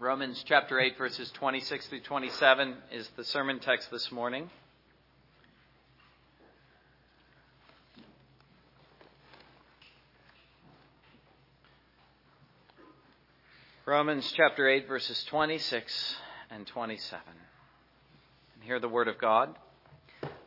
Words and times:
Romans 0.00 0.42
chapter 0.44 0.80
8, 0.80 0.98
verses 0.98 1.30
26 1.30 1.86
through 1.86 2.00
27 2.00 2.74
is 2.90 3.08
the 3.16 3.22
sermon 3.22 3.60
text 3.60 3.92
this 3.92 4.10
morning. 4.10 4.50
Romans 13.86 14.34
chapter 14.36 14.68
8, 14.68 14.88
verses 14.88 15.22
26 15.28 16.16
and 16.50 16.66
27. 16.66 17.22
And 18.56 18.64
hear 18.64 18.80
the 18.80 18.88
word 18.88 19.06
of 19.06 19.18
God. 19.18 19.54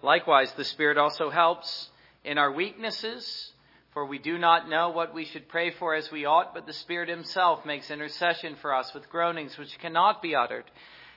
Likewise, 0.04 0.52
the 0.57 0.66
Spirit 0.66 0.98
also 0.98 1.29
helps 1.29 1.89
in 2.25 2.38
our 2.38 2.52
weaknesses 2.52 3.54
for 3.98 4.05
we 4.05 4.20
do 4.20 4.38
not 4.38 4.70
know 4.70 4.91
what 4.91 5.11
we 5.11 5.25
should 5.25 5.50
pray 5.50 5.71
for 5.71 5.95
as 5.95 6.11
we 6.11 6.23
ought, 6.23 6.54
but 6.54 6.68
the 6.68 6.71
Spirit 6.71 7.09
Himself 7.09 7.66
makes 7.66 7.89
intercession 7.89 8.55
for 8.62 8.71
us 8.71 8.93
with 8.93 9.09
groanings 9.09 9.58
which 9.58 9.80
cannot 9.80 10.22
be 10.22 10.35
uttered. 10.35 10.66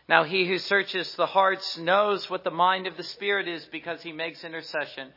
Now 0.09 0.25
He 0.25 0.49
who 0.49 0.57
searches 0.57 1.15
the 1.15 1.27
hearts 1.27 1.77
knows 1.77 2.31
what 2.31 2.43
the 2.43 2.51
mind 2.51 2.87
of 2.87 2.97
the 2.97 3.03
Spirit 3.03 3.49
is 3.49 3.67
because 3.67 4.01
He 4.01 4.13
makes 4.13 4.45
intercession 4.45 5.11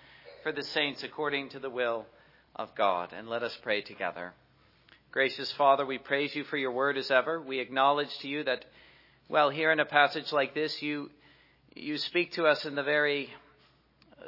for 0.43 0.51
the 0.51 0.61
saints 0.61 1.03
according 1.03 1.51
to 1.51 1.59
the 1.59 1.69
will 1.69 2.05
of 2.53 2.75
God. 2.75 3.13
And 3.13 3.29
let 3.29 3.43
us 3.43 3.57
pray 3.63 3.79
together. 3.81 4.33
Gracious 5.13 5.53
Father, 5.53 5.85
we 5.85 5.97
praise 5.97 6.35
you 6.35 6.43
for 6.43 6.57
your 6.57 6.73
word 6.73 6.97
as 6.97 7.11
ever. 7.11 7.41
We 7.41 7.61
acknowledge 7.61 8.13
to 8.17 8.27
you 8.27 8.43
that, 8.43 8.65
well, 9.29 9.49
here 9.49 9.71
in 9.71 9.79
a 9.79 9.85
passage 9.85 10.33
like 10.33 10.53
this, 10.53 10.81
you, 10.81 11.11
you 11.75 11.97
speak 11.97 12.33
to 12.33 12.45
us 12.45 12.65
in 12.65 12.75
the 12.75 12.83
very 12.83 13.29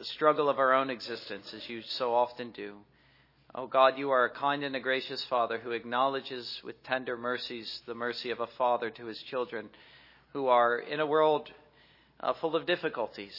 struggle 0.04 0.48
of 0.48 0.58
our 0.58 0.72
own 0.72 0.90
existence, 0.90 1.54
as 1.54 1.68
you 1.68 1.82
so 1.82 2.16
often 2.16 2.52
do. 2.52 2.78
Oh 3.58 3.68
God, 3.68 3.98
you 3.98 4.12
are 4.12 4.26
a 4.26 4.30
kind 4.30 4.66
and 4.66 4.76
a 4.76 4.82
gracious 4.82 5.24
Father 5.30 5.58
who 5.58 5.72
acknowledges 5.72 6.60
with 6.66 6.84
tender 6.84 7.16
mercies 7.16 7.82
the 7.86 7.96
mercy 7.96 8.32
of 8.32 8.42
a 8.42 8.48
father 8.58 8.90
to 8.90 9.06
his 9.06 9.24
children 9.24 9.70
who 10.34 10.48
are 10.48 10.78
in 10.78 11.00
a 11.00 11.06
world 11.06 11.50
uh, 12.20 12.34
full 12.34 12.58
of 12.58 12.66
difficulties. 12.66 13.34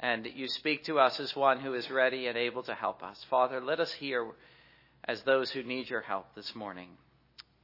And 0.00 0.26
you 0.34 0.48
speak 0.48 0.84
to 0.84 0.98
us 0.98 1.20
as 1.20 1.36
one 1.36 1.60
who 1.60 1.74
is 1.74 1.90
ready 1.90 2.28
and 2.28 2.38
able 2.38 2.62
to 2.62 2.72
help 2.72 3.02
us. 3.02 3.22
Father, 3.28 3.60
let 3.60 3.78
us 3.78 3.92
hear 3.92 4.26
as 5.04 5.20
those 5.24 5.50
who 5.50 5.62
need 5.62 5.90
your 5.90 6.00
help 6.00 6.34
this 6.34 6.54
morning. 6.54 6.88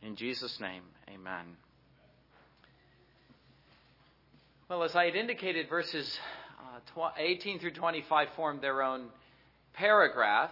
In 0.02 0.14
Jesus' 0.14 0.60
name, 0.60 0.82
amen. 1.08 1.56
Well, 4.68 4.82
as 4.82 4.94
I 4.94 5.06
had 5.06 5.16
indicated, 5.16 5.70
verses 5.70 6.18
uh, 6.98 7.08
18 7.16 7.60
through 7.60 7.72
25 7.72 8.28
form 8.36 8.60
their 8.60 8.82
own 8.82 9.06
paragraph. 9.72 10.50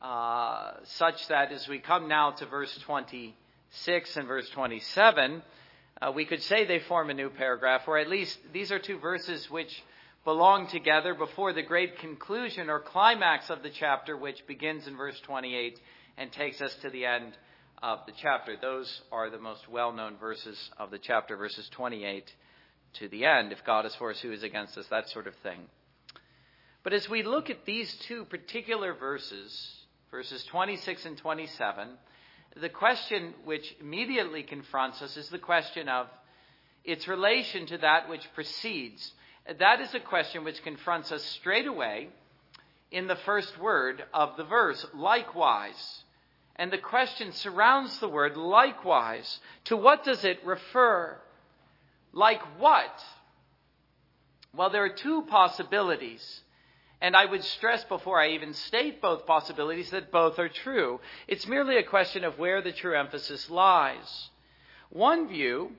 Uh, 0.00 0.72
such 0.84 1.28
that 1.28 1.52
as 1.52 1.68
we 1.68 1.78
come 1.78 2.08
now 2.08 2.30
to 2.30 2.46
verse 2.46 2.74
26 2.86 4.16
and 4.16 4.26
verse 4.26 4.48
27, 4.50 5.42
uh, 6.00 6.12
we 6.14 6.24
could 6.24 6.42
say 6.42 6.64
they 6.64 6.78
form 6.78 7.10
a 7.10 7.14
new 7.14 7.28
paragraph, 7.28 7.82
or 7.86 7.98
at 7.98 8.08
least 8.08 8.38
these 8.52 8.72
are 8.72 8.78
two 8.78 8.98
verses 8.98 9.50
which 9.50 9.82
belong 10.24 10.66
together 10.68 11.12
before 11.12 11.52
the 11.52 11.62
great 11.62 11.98
conclusion 11.98 12.70
or 12.70 12.80
climax 12.80 13.50
of 13.50 13.62
the 13.62 13.68
chapter, 13.68 14.16
which 14.16 14.46
begins 14.46 14.86
in 14.86 14.96
verse 14.96 15.20
28 15.20 15.78
and 16.16 16.32
takes 16.32 16.62
us 16.62 16.74
to 16.76 16.88
the 16.88 17.04
end 17.04 17.36
of 17.82 17.98
the 18.06 18.12
chapter. 18.22 18.56
Those 18.60 19.02
are 19.12 19.28
the 19.28 19.38
most 19.38 19.68
well 19.68 19.92
known 19.92 20.16
verses 20.16 20.58
of 20.78 20.90
the 20.90 20.98
chapter, 20.98 21.36
verses 21.36 21.68
28 21.70 22.24
to 22.94 23.08
the 23.08 23.26
end. 23.26 23.52
If 23.52 23.64
God 23.64 23.84
is 23.84 23.94
for 23.96 24.10
us, 24.10 24.20
who 24.20 24.32
is 24.32 24.42
against 24.42 24.78
us? 24.78 24.86
That 24.88 25.10
sort 25.10 25.26
of 25.26 25.34
thing. 25.42 25.60
But 26.82 26.94
as 26.94 27.08
we 27.08 27.22
look 27.22 27.50
at 27.50 27.66
these 27.66 27.94
two 28.06 28.24
particular 28.24 28.94
verses, 28.94 29.79
verses 30.10 30.42
26 30.44 31.06
and 31.06 31.16
27, 31.18 31.88
the 32.60 32.68
question 32.68 33.32
which 33.44 33.76
immediately 33.80 34.42
confronts 34.42 35.00
us 35.02 35.16
is 35.16 35.28
the 35.28 35.38
question 35.38 35.88
of 35.88 36.08
its 36.84 37.06
relation 37.06 37.66
to 37.66 37.78
that 37.78 38.08
which 38.08 38.26
precedes. 38.34 39.12
That 39.58 39.80
is 39.80 39.94
a 39.94 40.00
question 40.00 40.42
which 40.42 40.62
confronts 40.62 41.12
us 41.12 41.22
straight 41.22 41.66
away 41.66 42.08
in 42.90 43.06
the 43.06 43.16
first 43.16 43.58
word 43.60 44.02
of 44.12 44.36
the 44.36 44.44
verse, 44.44 44.84
likewise. 44.94 46.02
And 46.56 46.72
the 46.72 46.78
question 46.78 47.32
surrounds 47.32 47.98
the 48.00 48.08
word 48.08 48.36
likewise. 48.36 49.38
To 49.66 49.76
what 49.76 50.04
does 50.04 50.24
it 50.24 50.44
refer? 50.44 51.16
Like 52.12 52.42
what? 52.58 53.04
Well, 54.54 54.70
there 54.70 54.84
are 54.84 54.88
two 54.88 55.22
possibilities. 55.22 56.42
And 57.00 57.16
I 57.16 57.24
would 57.24 57.42
stress 57.42 57.82
before 57.84 58.20
I 58.20 58.30
even 58.30 58.52
state 58.52 59.00
both 59.00 59.26
possibilities 59.26 59.90
that 59.90 60.12
both 60.12 60.38
are 60.38 60.50
true. 60.50 61.00
It's 61.26 61.46
merely 61.46 61.78
a 61.78 61.82
question 61.82 62.24
of 62.24 62.38
where 62.38 62.60
the 62.60 62.72
true 62.72 62.98
emphasis 62.98 63.48
lies. 63.48 64.30
One 64.90 65.28
view 65.28 65.72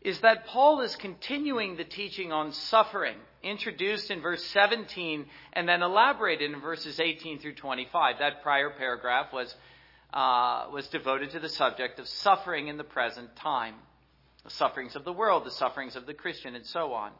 is 0.00 0.20
that 0.20 0.46
Paul 0.46 0.80
is 0.80 0.96
continuing 0.96 1.76
the 1.76 1.84
teaching 1.84 2.32
on 2.32 2.52
suffering, 2.52 3.16
introduced 3.42 4.10
in 4.10 4.20
verse 4.22 4.44
17 4.46 5.26
and 5.52 5.68
then 5.68 5.82
elaborated 5.82 6.50
in 6.50 6.60
verses 6.60 6.98
18 6.98 7.38
through 7.38 7.54
25. 7.54 8.18
That 8.18 8.42
prior 8.42 8.70
paragraph 8.70 9.32
was, 9.32 9.54
uh, 10.12 10.66
was 10.72 10.88
devoted 10.88 11.30
to 11.30 11.38
the 11.38 11.48
subject 11.48 11.98
of 12.00 12.08
suffering 12.08 12.68
in 12.68 12.76
the 12.76 12.84
present 12.84 13.36
time, 13.36 13.74
the 14.42 14.50
sufferings 14.50 14.96
of 14.96 15.04
the 15.04 15.12
world, 15.12 15.44
the 15.44 15.50
sufferings 15.50 15.96
of 15.96 16.06
the 16.06 16.14
Christian, 16.14 16.56
and 16.56 16.66
so 16.66 16.92
on. 16.94 17.12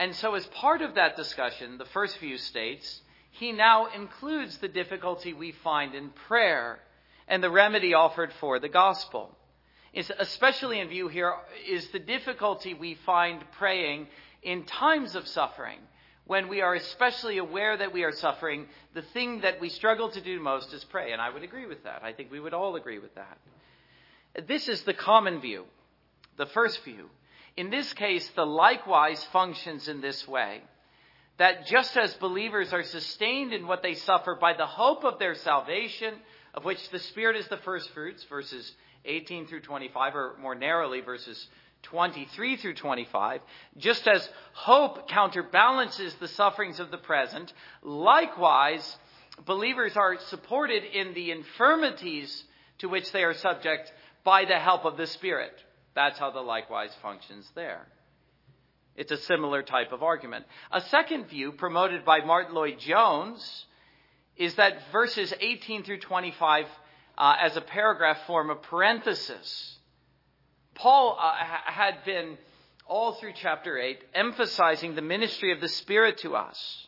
And 0.00 0.16
so, 0.16 0.34
as 0.34 0.46
part 0.46 0.80
of 0.80 0.94
that 0.94 1.14
discussion, 1.14 1.76
the 1.76 1.84
first 1.84 2.16
few 2.16 2.38
states, 2.38 3.02
he 3.32 3.52
now 3.52 3.88
includes 3.94 4.56
the 4.56 4.66
difficulty 4.66 5.34
we 5.34 5.52
find 5.52 5.94
in 5.94 6.08
prayer 6.26 6.78
and 7.28 7.42
the 7.42 7.50
remedy 7.50 7.92
offered 7.92 8.32
for 8.40 8.58
the 8.58 8.70
gospel. 8.70 9.36
It's 9.92 10.10
especially 10.18 10.80
in 10.80 10.88
view 10.88 11.08
here 11.08 11.34
is 11.68 11.86
the 11.88 11.98
difficulty 11.98 12.72
we 12.72 12.94
find 13.04 13.44
praying 13.58 14.06
in 14.42 14.64
times 14.64 15.16
of 15.16 15.28
suffering. 15.28 15.80
When 16.26 16.48
we 16.48 16.62
are 16.62 16.74
especially 16.74 17.36
aware 17.36 17.76
that 17.76 17.92
we 17.92 18.04
are 18.04 18.12
suffering, 18.12 18.68
the 18.94 19.02
thing 19.02 19.42
that 19.42 19.60
we 19.60 19.68
struggle 19.68 20.08
to 20.12 20.20
do 20.22 20.40
most 20.40 20.72
is 20.72 20.82
pray. 20.82 21.12
And 21.12 21.20
I 21.20 21.28
would 21.28 21.42
agree 21.42 21.66
with 21.66 21.84
that. 21.84 22.02
I 22.02 22.14
think 22.14 22.32
we 22.32 22.40
would 22.40 22.54
all 22.54 22.74
agree 22.74 23.00
with 23.00 23.14
that. 23.16 23.36
This 24.48 24.66
is 24.66 24.82
the 24.84 24.94
common 24.94 25.42
view, 25.42 25.66
the 26.38 26.46
first 26.46 26.82
view. 26.84 27.10
In 27.56 27.70
this 27.70 27.92
case, 27.92 28.28
the 28.30 28.46
likewise 28.46 29.22
functions 29.32 29.88
in 29.88 30.00
this 30.00 30.26
way 30.26 30.62
that 31.40 31.66
just 31.66 31.96
as 31.96 32.12
believers 32.14 32.70
are 32.74 32.82
sustained 32.82 33.54
in 33.54 33.66
what 33.66 33.82
they 33.82 33.94
suffer 33.94 34.34
by 34.34 34.52
the 34.52 34.66
hope 34.66 35.04
of 35.04 35.18
their 35.18 35.34
salvation, 35.34 36.12
of 36.52 36.66
which 36.66 36.90
the 36.90 36.98
Spirit 36.98 37.34
is 37.34 37.48
the 37.48 37.56
first 37.56 37.88
fruits, 37.94 38.22
verses 38.24 38.70
18 39.06 39.46
through 39.46 39.62
25, 39.62 40.14
or 40.14 40.36
more 40.38 40.54
narrowly, 40.54 41.00
verses 41.00 41.48
23 41.84 42.56
through 42.56 42.74
25, 42.74 43.40
just 43.78 44.06
as 44.06 44.28
hope 44.52 45.08
counterbalances 45.08 46.14
the 46.16 46.28
sufferings 46.28 46.78
of 46.78 46.90
the 46.90 46.98
present, 46.98 47.50
likewise, 47.82 48.98
believers 49.46 49.96
are 49.96 50.18
supported 50.28 50.84
in 50.84 51.14
the 51.14 51.30
infirmities 51.30 52.44
to 52.80 52.88
which 52.88 53.10
they 53.12 53.24
are 53.24 53.32
subject 53.32 53.90
by 54.24 54.44
the 54.44 54.58
help 54.58 54.84
of 54.84 54.98
the 54.98 55.06
Spirit. 55.06 55.54
That's 55.94 56.18
how 56.18 56.30
the 56.30 56.40
likewise 56.40 56.94
functions 57.02 57.50
there. 57.54 57.86
It's 58.96 59.12
a 59.12 59.16
similar 59.16 59.62
type 59.62 59.92
of 59.92 60.02
argument. 60.02 60.44
A 60.70 60.80
second 60.80 61.28
view, 61.28 61.52
promoted 61.52 62.04
by 62.04 62.20
Martyn 62.20 62.54
Lloyd-Jones, 62.54 63.66
is 64.36 64.54
that 64.56 64.90
verses 64.92 65.32
18 65.38 65.84
through 65.84 66.00
25 66.00 66.66
uh, 67.16 67.36
as 67.40 67.56
a 67.56 67.60
paragraph 67.60 68.18
form 68.26 68.50
a 68.50 68.54
parenthesis. 68.54 69.78
Paul 70.74 71.18
uh, 71.20 71.32
had 71.66 72.04
been 72.04 72.38
all 72.86 73.14
through 73.14 73.32
chapter 73.34 73.78
8 73.78 73.98
emphasizing 74.14 74.94
the 74.94 75.02
ministry 75.02 75.52
of 75.52 75.60
the 75.60 75.68
Spirit 75.68 76.18
to 76.18 76.34
us. 76.34 76.86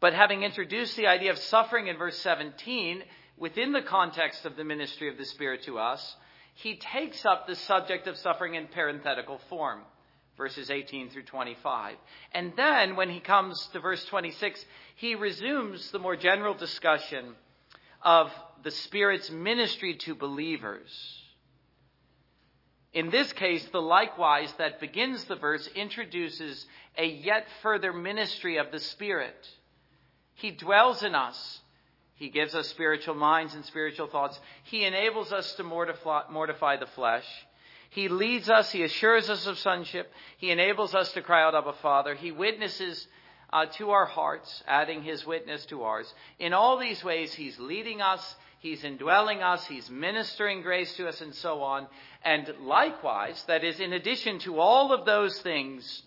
But 0.00 0.14
having 0.14 0.42
introduced 0.42 0.96
the 0.96 1.06
idea 1.06 1.30
of 1.30 1.38
suffering 1.38 1.86
in 1.86 1.96
verse 1.96 2.18
17 2.18 3.02
within 3.36 3.72
the 3.72 3.82
context 3.82 4.44
of 4.44 4.56
the 4.56 4.64
ministry 4.64 5.08
of 5.08 5.16
the 5.16 5.24
Spirit 5.24 5.62
to 5.64 5.78
us, 5.78 6.16
he 6.54 6.76
takes 6.76 7.24
up 7.24 7.46
the 7.46 7.56
subject 7.56 8.06
of 8.06 8.16
suffering 8.18 8.54
in 8.54 8.66
parenthetical 8.66 9.40
form, 9.48 9.80
verses 10.36 10.70
18 10.70 11.10
through 11.10 11.24
25. 11.24 11.96
And 12.32 12.52
then, 12.56 12.96
when 12.96 13.10
he 13.10 13.20
comes 13.20 13.68
to 13.72 13.80
verse 13.80 14.04
26, 14.06 14.64
he 14.96 15.14
resumes 15.14 15.90
the 15.90 15.98
more 15.98 16.16
general 16.16 16.54
discussion 16.54 17.34
of 18.02 18.30
the 18.62 18.70
Spirit's 18.70 19.30
ministry 19.30 19.94
to 19.94 20.14
believers. 20.14 20.90
In 22.92 23.10
this 23.10 23.32
case, 23.32 23.66
the 23.72 23.80
likewise 23.80 24.52
that 24.58 24.78
begins 24.78 25.24
the 25.24 25.36
verse 25.36 25.66
introduces 25.74 26.66
a 26.98 27.06
yet 27.06 27.46
further 27.62 27.92
ministry 27.92 28.58
of 28.58 28.70
the 28.70 28.80
Spirit. 28.80 29.48
He 30.34 30.50
dwells 30.50 31.02
in 31.02 31.14
us 31.14 31.60
he 32.22 32.28
gives 32.28 32.54
us 32.54 32.68
spiritual 32.68 33.16
minds 33.16 33.52
and 33.56 33.64
spiritual 33.64 34.06
thoughts. 34.06 34.38
He 34.62 34.84
enables 34.84 35.32
us 35.32 35.54
to 35.54 35.64
mortify, 35.64 36.22
mortify 36.30 36.76
the 36.76 36.86
flesh. 36.86 37.24
He 37.90 38.06
leads 38.06 38.48
us. 38.48 38.70
He 38.70 38.84
assures 38.84 39.28
us 39.28 39.44
of 39.48 39.58
sonship. 39.58 40.08
He 40.38 40.52
enables 40.52 40.94
us 40.94 41.10
to 41.14 41.22
cry 41.22 41.42
out, 41.42 41.56
Abba, 41.56 41.72
Father. 41.82 42.14
He 42.14 42.30
witnesses 42.30 43.08
uh, 43.52 43.66
to 43.72 43.90
our 43.90 44.06
hearts, 44.06 44.62
adding 44.68 45.02
his 45.02 45.26
witness 45.26 45.66
to 45.66 45.82
ours. 45.82 46.14
In 46.38 46.52
all 46.52 46.78
these 46.78 47.02
ways, 47.02 47.34
he's 47.34 47.58
leading 47.58 48.00
us. 48.00 48.36
He's 48.60 48.84
indwelling 48.84 49.42
us, 49.42 49.66
He's 49.66 49.90
ministering 49.90 50.62
grace 50.62 50.94
to 50.94 51.08
us, 51.08 51.20
and 51.20 51.34
so 51.34 51.62
on. 51.62 51.88
And 52.24 52.48
likewise, 52.60 53.42
that 53.48 53.64
is, 53.64 53.80
in 53.80 53.92
addition 53.92 54.38
to 54.38 54.60
all 54.60 54.92
of 54.92 55.04
those 55.04 55.36
things, 55.40 56.04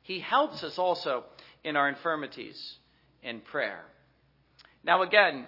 He 0.00 0.18
helps 0.18 0.64
us 0.64 0.78
also 0.78 1.24
in 1.62 1.76
our 1.76 1.90
infirmities 1.90 2.76
in 3.22 3.42
prayer. 3.42 3.84
Now, 4.84 5.02
again, 5.02 5.46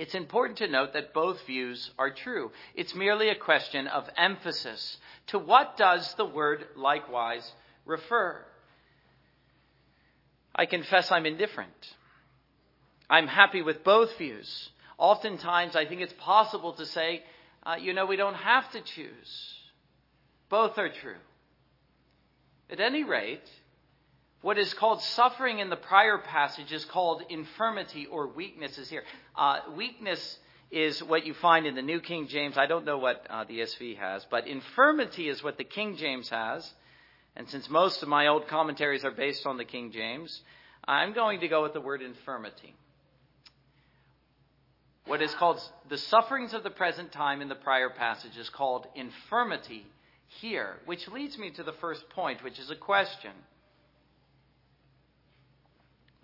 it's 0.00 0.14
important 0.14 0.56
to 0.58 0.66
note 0.66 0.94
that 0.94 1.12
both 1.12 1.44
views 1.46 1.90
are 1.98 2.10
true. 2.10 2.52
It's 2.74 2.94
merely 2.94 3.28
a 3.28 3.34
question 3.34 3.86
of 3.86 4.08
emphasis. 4.16 4.96
To 5.26 5.38
what 5.38 5.76
does 5.76 6.14
the 6.14 6.24
word 6.24 6.64
likewise 6.74 7.46
refer? 7.84 8.42
I 10.54 10.64
confess 10.64 11.12
I'm 11.12 11.26
indifferent. 11.26 11.94
I'm 13.10 13.26
happy 13.26 13.60
with 13.60 13.84
both 13.84 14.16
views. 14.16 14.70
Oftentimes, 14.96 15.76
I 15.76 15.84
think 15.84 16.00
it's 16.00 16.14
possible 16.14 16.72
to 16.72 16.86
say, 16.86 17.22
uh, 17.66 17.76
you 17.78 17.92
know, 17.92 18.06
we 18.06 18.16
don't 18.16 18.34
have 18.34 18.72
to 18.72 18.80
choose. 18.80 19.54
Both 20.48 20.78
are 20.78 20.88
true. 20.88 21.20
At 22.70 22.80
any 22.80 23.04
rate, 23.04 23.44
what 24.42 24.58
is 24.58 24.72
called 24.72 25.02
suffering 25.02 25.58
in 25.58 25.68
the 25.68 25.76
prior 25.76 26.18
passage 26.18 26.72
is 26.72 26.84
called 26.86 27.22
infirmity 27.28 28.06
or 28.06 28.26
weakness 28.28 28.78
is 28.78 28.88
here. 28.88 29.04
Uh, 29.36 29.60
weakness 29.76 30.38
is 30.70 31.02
what 31.02 31.26
you 31.26 31.34
find 31.34 31.66
in 31.66 31.74
the 31.74 31.82
New 31.82 32.00
King 32.00 32.26
James. 32.28 32.56
I 32.56 32.66
don't 32.66 32.84
know 32.84 32.98
what 32.98 33.26
uh, 33.28 33.44
the 33.44 33.58
ESV 33.58 33.98
has, 33.98 34.24
but 34.30 34.46
infirmity 34.46 35.28
is 35.28 35.42
what 35.42 35.58
the 35.58 35.64
King 35.64 35.96
James 35.96 36.28
has. 36.30 36.72
And 37.36 37.48
since 37.48 37.68
most 37.68 38.02
of 38.02 38.08
my 38.08 38.28
old 38.28 38.48
commentaries 38.48 39.04
are 39.04 39.10
based 39.10 39.46
on 39.46 39.56
the 39.56 39.64
King 39.64 39.92
James, 39.92 40.40
I'm 40.86 41.12
going 41.12 41.40
to 41.40 41.48
go 41.48 41.62
with 41.62 41.74
the 41.74 41.80
word 41.80 42.02
infirmity. 42.02 42.74
What 45.06 45.22
is 45.22 45.34
called 45.34 45.60
the 45.88 45.98
sufferings 45.98 46.54
of 46.54 46.62
the 46.62 46.70
present 46.70 47.12
time 47.12 47.42
in 47.42 47.48
the 47.48 47.54
prior 47.56 47.90
passage 47.90 48.36
is 48.36 48.48
called 48.48 48.86
infirmity 48.94 49.86
here, 50.28 50.76
which 50.86 51.08
leads 51.08 51.36
me 51.36 51.50
to 51.50 51.62
the 51.62 51.72
first 51.74 52.08
point, 52.10 52.44
which 52.44 52.58
is 52.58 52.70
a 52.70 52.76
question. 52.76 53.32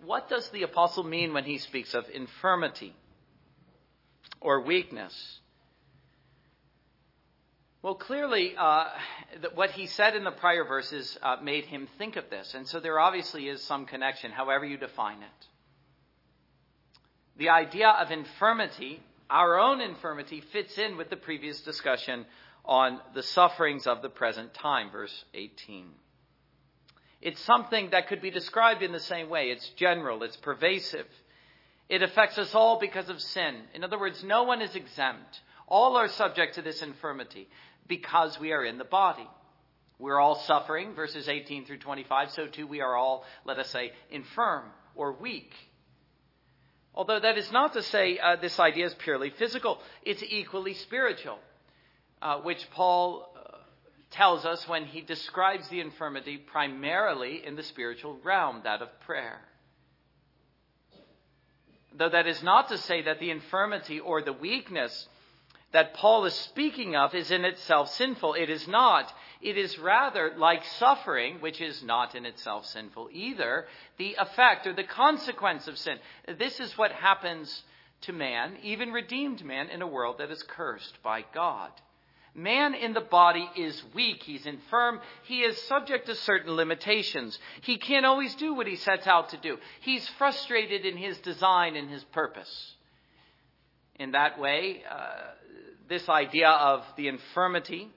What 0.03 0.29
does 0.29 0.49
the 0.49 0.63
apostle 0.63 1.03
mean 1.03 1.33
when 1.33 1.43
he 1.43 1.57
speaks 1.57 1.93
of 1.93 2.05
infirmity 2.13 2.93
or 4.39 4.61
weakness? 4.61 5.39
Well, 7.81 7.95
clearly, 7.95 8.53
uh, 8.57 8.85
what 9.53 9.71
he 9.71 9.87
said 9.87 10.15
in 10.15 10.23
the 10.23 10.31
prior 10.31 10.65
verses 10.65 11.17
uh, 11.21 11.37
made 11.41 11.65
him 11.65 11.87
think 11.97 12.15
of 12.15 12.29
this. 12.29 12.53
And 12.53 12.67
so 12.67 12.79
there 12.79 12.99
obviously 12.99 13.47
is 13.47 13.61
some 13.63 13.85
connection, 13.85 14.31
however 14.31 14.65
you 14.65 14.77
define 14.77 15.21
it. 15.21 15.47
The 17.37 17.49
idea 17.49 17.89
of 17.89 18.11
infirmity, 18.11 19.01
our 19.29 19.59
own 19.59 19.79
infirmity, 19.79 20.41
fits 20.51 20.77
in 20.77 20.97
with 20.97 21.09
the 21.09 21.17
previous 21.17 21.61
discussion 21.61 22.25
on 22.65 22.99
the 23.13 23.23
sufferings 23.23 23.87
of 23.87 24.01
the 24.01 24.09
present 24.09 24.53
time, 24.53 24.91
verse 24.91 25.23
18. 25.33 25.85
It's 27.21 27.41
something 27.41 27.89
that 27.91 28.07
could 28.07 28.21
be 28.21 28.31
described 28.31 28.83
in 28.83 28.91
the 28.91 28.99
same 28.99 29.29
way. 29.29 29.49
It's 29.49 29.67
general, 29.69 30.23
it's 30.23 30.37
pervasive. 30.37 31.07
It 31.89 32.03
affects 32.03 32.37
us 32.37 32.53
all 32.53 32.79
because 32.79 33.09
of 33.09 33.21
sin. 33.21 33.55
In 33.73 33.83
other 33.83 33.99
words, 33.99 34.23
no 34.23 34.43
one 34.43 34.61
is 34.61 34.75
exempt. 34.75 35.41
All 35.67 35.95
are 35.97 36.09
subject 36.09 36.55
to 36.55 36.61
this 36.61 36.81
infirmity 36.81 37.47
because 37.87 38.39
we 38.39 38.51
are 38.51 38.63
in 38.63 38.77
the 38.77 38.83
body. 38.83 39.27
We're 39.99 40.19
all 40.19 40.35
suffering, 40.35 40.93
verses 40.93 41.27
18 41.27 41.65
through 41.65 41.79
25, 41.79 42.31
so 42.31 42.47
too 42.47 42.67
we 42.67 42.81
are 42.81 42.95
all, 42.95 43.25
let 43.45 43.57
us 43.57 43.69
say, 43.69 43.93
infirm 44.11 44.65
or 44.95 45.13
weak. 45.13 45.51
Although 46.93 47.19
that 47.19 47.37
is 47.37 47.51
not 47.51 47.73
to 47.73 47.83
say 47.83 48.19
uh, 48.19 48.35
this 48.35 48.59
idea 48.59 48.85
is 48.85 48.93
purely 48.95 49.31
physical, 49.31 49.79
it's 50.03 50.23
equally 50.27 50.75
spiritual, 50.75 51.39
uh, 52.21 52.39
which 52.41 52.69
Paul 52.71 53.27
tells 54.11 54.45
us 54.45 54.67
when 54.67 54.85
he 54.85 55.01
describes 55.01 55.67
the 55.69 55.79
infirmity 55.79 56.37
primarily 56.37 57.45
in 57.45 57.55
the 57.55 57.63
spiritual 57.63 58.17
realm, 58.23 58.61
that 58.63 58.81
of 58.81 58.99
prayer. 59.01 59.39
Though 61.97 62.09
that 62.09 62.27
is 62.27 62.43
not 62.43 62.69
to 62.69 62.77
say 62.77 63.03
that 63.03 63.19
the 63.19 63.31
infirmity 63.31 63.99
or 63.99 64.21
the 64.21 64.33
weakness 64.33 65.07
that 65.73 65.93
Paul 65.93 66.25
is 66.25 66.33
speaking 66.33 66.95
of 66.95 67.13
is 67.13 67.29
in 67.29 67.43
itself 67.43 67.89
sinful. 67.91 68.35
It 68.35 68.49
is 68.49 68.67
not. 68.67 69.11
It 69.41 69.57
is 69.57 69.77
rather 69.77 70.33
like 70.37 70.63
suffering, 70.63 71.41
which 71.41 71.59
is 71.59 71.83
not 71.83 72.15
in 72.15 72.25
itself 72.25 72.65
sinful 72.65 73.09
either, 73.11 73.65
the 73.97 74.15
effect 74.17 74.65
or 74.65 74.73
the 74.73 74.83
consequence 74.83 75.67
of 75.67 75.77
sin. 75.77 75.97
This 76.39 76.59
is 76.59 76.77
what 76.77 76.91
happens 76.91 77.63
to 78.01 78.13
man, 78.13 78.57
even 78.63 78.91
redeemed 78.91 79.43
man, 79.43 79.69
in 79.69 79.81
a 79.81 79.87
world 79.87 80.19
that 80.19 80.31
is 80.31 80.43
cursed 80.43 80.97
by 81.03 81.25
God. 81.33 81.71
Man 82.37 82.75
in 82.75 82.93
the 82.93 83.01
body 83.01 83.49
is 83.57 83.83
weak. 83.95 84.21
He's 84.21 84.45
infirm. 84.45 84.99
He 85.23 85.39
is 85.39 85.59
subject 85.63 86.05
to 86.05 86.13
certain 86.13 86.53
limitations. 86.53 87.37
He 87.61 87.79
can't 87.79 88.05
always 88.05 88.35
do 88.35 88.53
what 88.53 88.67
he 88.67 88.75
sets 88.75 89.07
out 89.07 89.29
to 89.29 89.37
do. 89.37 89.57
He's 89.81 90.07
frustrated 90.19 90.85
in 90.85 90.97
his 90.97 91.17
design 91.17 91.75
and 91.75 91.89
his 91.89 92.03
purpose. 92.03 92.75
In 93.95 94.11
that 94.11 94.39
way, 94.39 94.83
uh, 94.87 95.15
this 95.89 96.07
idea 96.07 96.49
of 96.49 96.83
the 96.95 97.07
infirmity 97.07 97.89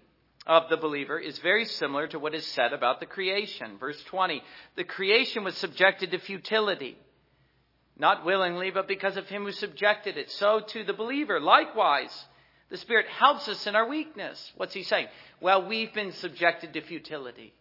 of 0.47 0.71
the 0.71 0.79
believer 0.79 1.19
is 1.19 1.39
very 1.41 1.67
similar 1.67 2.07
to 2.09 2.19
what 2.19 2.35
is 2.35 2.47
said 2.47 2.73
about 2.73 2.99
the 2.99 3.07
creation. 3.07 3.77
Verse 3.79 4.03
20 4.05 4.43
The 4.77 4.85
creation 4.85 5.45
was 5.45 5.55
subjected 5.59 6.13
to 6.13 6.19
futility, 6.19 6.97
not 7.99 8.25
willingly, 8.25 8.71
but 8.71 8.89
because 8.89 9.19
of 9.19 9.29
him 9.29 9.45
who 9.45 9.53
subjected 9.53 10.17
it. 10.17 10.31
So 10.31 10.61
to 10.61 10.83
the 10.83 10.95
believer, 10.95 11.41
likewise 11.41 12.25
the 12.71 12.77
Spirit 12.77 13.07
helps 13.07 13.49
us 13.49 13.67
in 13.67 13.75
our 13.75 13.89
weakness. 13.89 14.53
What's 14.57 14.75
he 14.75 14.85
saying? 14.85 15.09
Well, 15.41 15.67
we've 15.67 15.93
been 15.93 16.13
subjected 16.13 16.73
to 16.75 16.81
futility. 16.83 17.53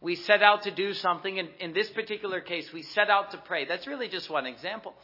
We 0.00 0.16
set 0.16 0.42
out 0.42 0.62
to 0.62 0.70
do 0.70 0.94
something, 0.94 1.38
and 1.38 1.48
in 1.60 1.72
this 1.72 1.90
particular 1.90 2.40
case, 2.40 2.72
we 2.72 2.82
set 2.82 3.10
out 3.10 3.32
to 3.32 3.38
pray. 3.38 3.64
That's 3.66 3.86
really 3.86 4.08
just 4.08 4.30
one 4.30 4.46
example. 4.46 4.94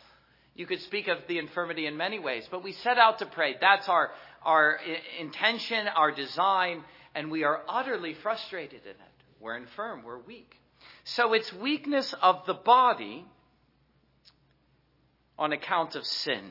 You 0.55 0.67
could 0.67 0.81
speak 0.83 1.07
of 1.07 1.19
the 1.29 1.39
infirmity 1.39 1.87
in 1.87 1.97
many 1.97 2.19
ways, 2.19 2.47
but 2.51 2.65
we 2.65 2.73
set 2.73 2.99
out 2.99 3.21
to 3.21 3.27
pray. 3.27 3.57
That's 3.61 3.89
our, 3.89 4.11
our 4.45 4.81
intention, 5.21 5.87
our 5.87 6.11
design, 6.11 6.83
and 7.15 7.31
we 7.31 7.45
are 7.45 7.63
utterly 7.69 8.15
frustrated 8.15 8.83
in 8.83 8.91
it. 8.91 9.25
We're 9.41 9.57
infirm, 9.57 10.03
we're 10.03 10.19
weak. 10.19 10.57
So 11.05 11.33
it's 11.33 11.53
weakness 11.53 12.13
of 12.21 12.45
the 12.47 12.55
body 12.55 13.25
on 15.39 15.53
account 15.53 15.95
of 15.95 16.05
sin. 16.05 16.51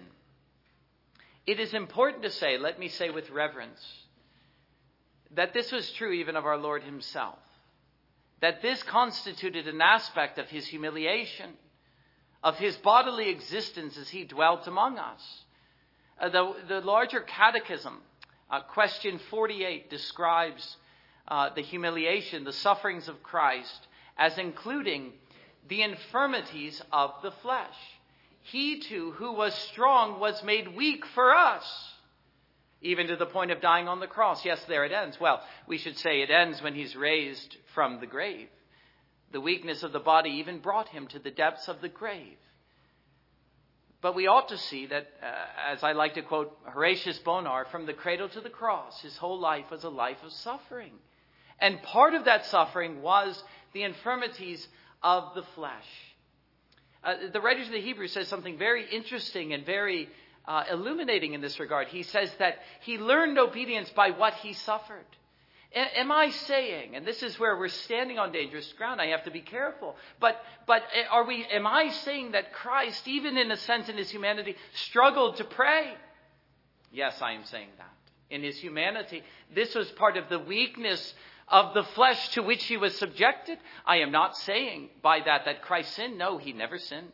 It 1.47 1.61
is 1.61 1.73
important 1.73 2.23
to 2.23 2.29
say, 2.29 2.57
let 2.57 2.77
me 2.77 2.89
say 2.89 3.09
with 3.09 3.29
reverence, 3.29 3.81
that 5.31 5.53
this 5.53 5.71
was 5.71 5.89
true 5.91 6.11
even 6.11 6.35
of 6.35 6.45
our 6.45 6.57
Lord 6.57 6.83
Himself. 6.83 7.39
That 8.41 8.61
this 8.61 8.83
constituted 8.83 9.65
an 9.67 9.81
aspect 9.81 10.39
of 10.39 10.49
His 10.49 10.67
humiliation, 10.67 11.51
of 12.43 12.57
His 12.57 12.75
bodily 12.75 13.29
existence 13.29 13.97
as 13.97 14.09
He 14.09 14.25
dwelt 14.25 14.67
among 14.67 14.99
us. 14.99 15.41
Uh, 16.19 16.29
the, 16.29 16.53
the, 16.67 16.81
larger 16.81 17.21
catechism, 17.21 17.97
uh, 18.51 18.61
question 18.61 19.19
48, 19.29 19.89
describes 19.89 20.75
uh, 21.29 21.49
the 21.55 21.61
humiliation, 21.61 22.43
the 22.43 22.51
sufferings 22.51 23.07
of 23.07 23.23
Christ, 23.23 23.87
as 24.17 24.37
including 24.37 25.13
the 25.69 25.81
infirmities 25.81 26.81
of 26.91 27.11
the 27.23 27.31
flesh. 27.31 27.75
He 28.51 28.79
too, 28.79 29.11
who 29.11 29.33
was 29.33 29.53
strong, 29.53 30.19
was 30.19 30.41
made 30.43 30.75
weak 30.75 31.05
for 31.07 31.35
us, 31.35 31.65
even 32.81 33.07
to 33.07 33.17
the 33.17 33.25
point 33.25 33.51
of 33.51 33.59
dying 33.59 33.87
on 33.89 33.99
the 33.99 34.07
cross. 34.07 34.45
Yes, 34.45 34.63
there 34.65 34.85
it 34.85 34.91
ends. 34.93 35.19
Well, 35.19 35.41
we 35.67 35.77
should 35.77 35.97
say 35.97 36.21
it 36.21 36.29
ends 36.29 36.61
when 36.61 36.73
he's 36.73 36.95
raised 36.95 37.57
from 37.73 37.99
the 37.99 38.05
grave. 38.05 38.47
The 39.33 39.41
weakness 39.41 39.83
of 39.83 39.91
the 39.91 39.99
body 39.99 40.29
even 40.31 40.59
brought 40.59 40.87
him 40.87 41.07
to 41.07 41.19
the 41.19 41.31
depths 41.31 41.67
of 41.67 41.81
the 41.81 41.89
grave. 41.89 42.37
But 43.99 44.15
we 44.15 44.27
ought 44.27 44.47
to 44.49 44.57
see 44.57 44.85
that, 44.85 45.07
uh, 45.21 45.71
as 45.73 45.83
I 45.83 45.91
like 45.91 46.13
to 46.13 46.21
quote 46.21 46.57
Horatius 46.71 47.19
Bonar, 47.19 47.65
from 47.65 47.85
the 47.85 47.93
cradle 47.93 48.29
to 48.29 48.39
the 48.39 48.49
cross, 48.49 49.01
his 49.01 49.17
whole 49.17 49.39
life 49.39 49.65
was 49.71 49.83
a 49.83 49.89
life 49.89 50.23
of 50.23 50.31
suffering. 50.31 50.93
And 51.59 51.81
part 51.81 52.13
of 52.13 52.25
that 52.25 52.45
suffering 52.45 53.01
was 53.01 53.43
the 53.73 53.83
infirmities 53.83 54.65
of 55.03 55.33
the 55.35 55.43
flesh. 55.55 55.87
Uh, 57.03 57.13
the 57.31 57.41
writer 57.41 57.61
of 57.61 57.69
the 57.69 57.81
Hebrews 57.81 58.11
says 58.11 58.27
something 58.27 58.57
very 58.57 58.89
interesting 58.89 59.53
and 59.53 59.65
very 59.65 60.09
uh, 60.47 60.63
illuminating 60.71 61.33
in 61.33 61.41
this 61.41 61.59
regard. 61.59 61.87
He 61.87 62.03
says 62.03 62.31
that 62.39 62.55
he 62.81 62.97
learned 62.97 63.37
obedience 63.37 63.89
by 63.95 64.11
what 64.11 64.33
he 64.35 64.53
suffered. 64.53 65.05
A- 65.75 65.99
am 65.99 66.11
I 66.11 66.29
saying, 66.29 66.95
and 66.95 67.05
this 67.05 67.21
is 67.21 67.37
where 67.39 67.57
we're 67.57 67.67
standing 67.67 68.17
on 68.17 68.31
dangerous 68.31 68.71
ground, 68.73 69.01
I 69.01 69.07
have 69.07 69.25
to 69.25 69.31
be 69.31 69.41
careful, 69.41 69.95
but, 70.19 70.41
but 70.65 70.83
uh, 70.83 71.11
are 71.11 71.25
we, 71.25 71.45
am 71.45 71.67
I 71.67 71.89
saying 71.89 72.31
that 72.31 72.53
Christ, 72.53 73.07
even 73.07 73.37
in 73.37 73.51
a 73.51 73.57
sense 73.57 73.89
in 73.89 73.97
his 73.97 74.09
humanity, 74.09 74.55
struggled 74.73 75.37
to 75.37 75.43
pray? 75.43 75.93
Yes, 76.91 77.21
I 77.21 77.33
am 77.33 77.43
saying 77.45 77.69
that. 77.77 77.91
In 78.29 78.43
his 78.43 78.57
humanity, 78.57 79.23
this 79.53 79.73
was 79.75 79.89
part 79.91 80.17
of 80.17 80.27
the 80.29 80.39
weakness 80.39 81.13
of 81.47 81.73
the 81.73 81.83
flesh 81.83 82.29
to 82.29 82.43
which 82.43 82.65
he 82.65 82.77
was 82.77 82.97
subjected. 82.97 83.57
I 83.85 83.97
am 83.97 84.11
not 84.11 84.35
saying 84.37 84.89
by 85.01 85.19
that 85.25 85.45
that 85.45 85.61
Christ 85.61 85.93
sinned. 85.93 86.17
No, 86.17 86.37
he 86.37 86.53
never 86.53 86.77
sinned. 86.77 87.11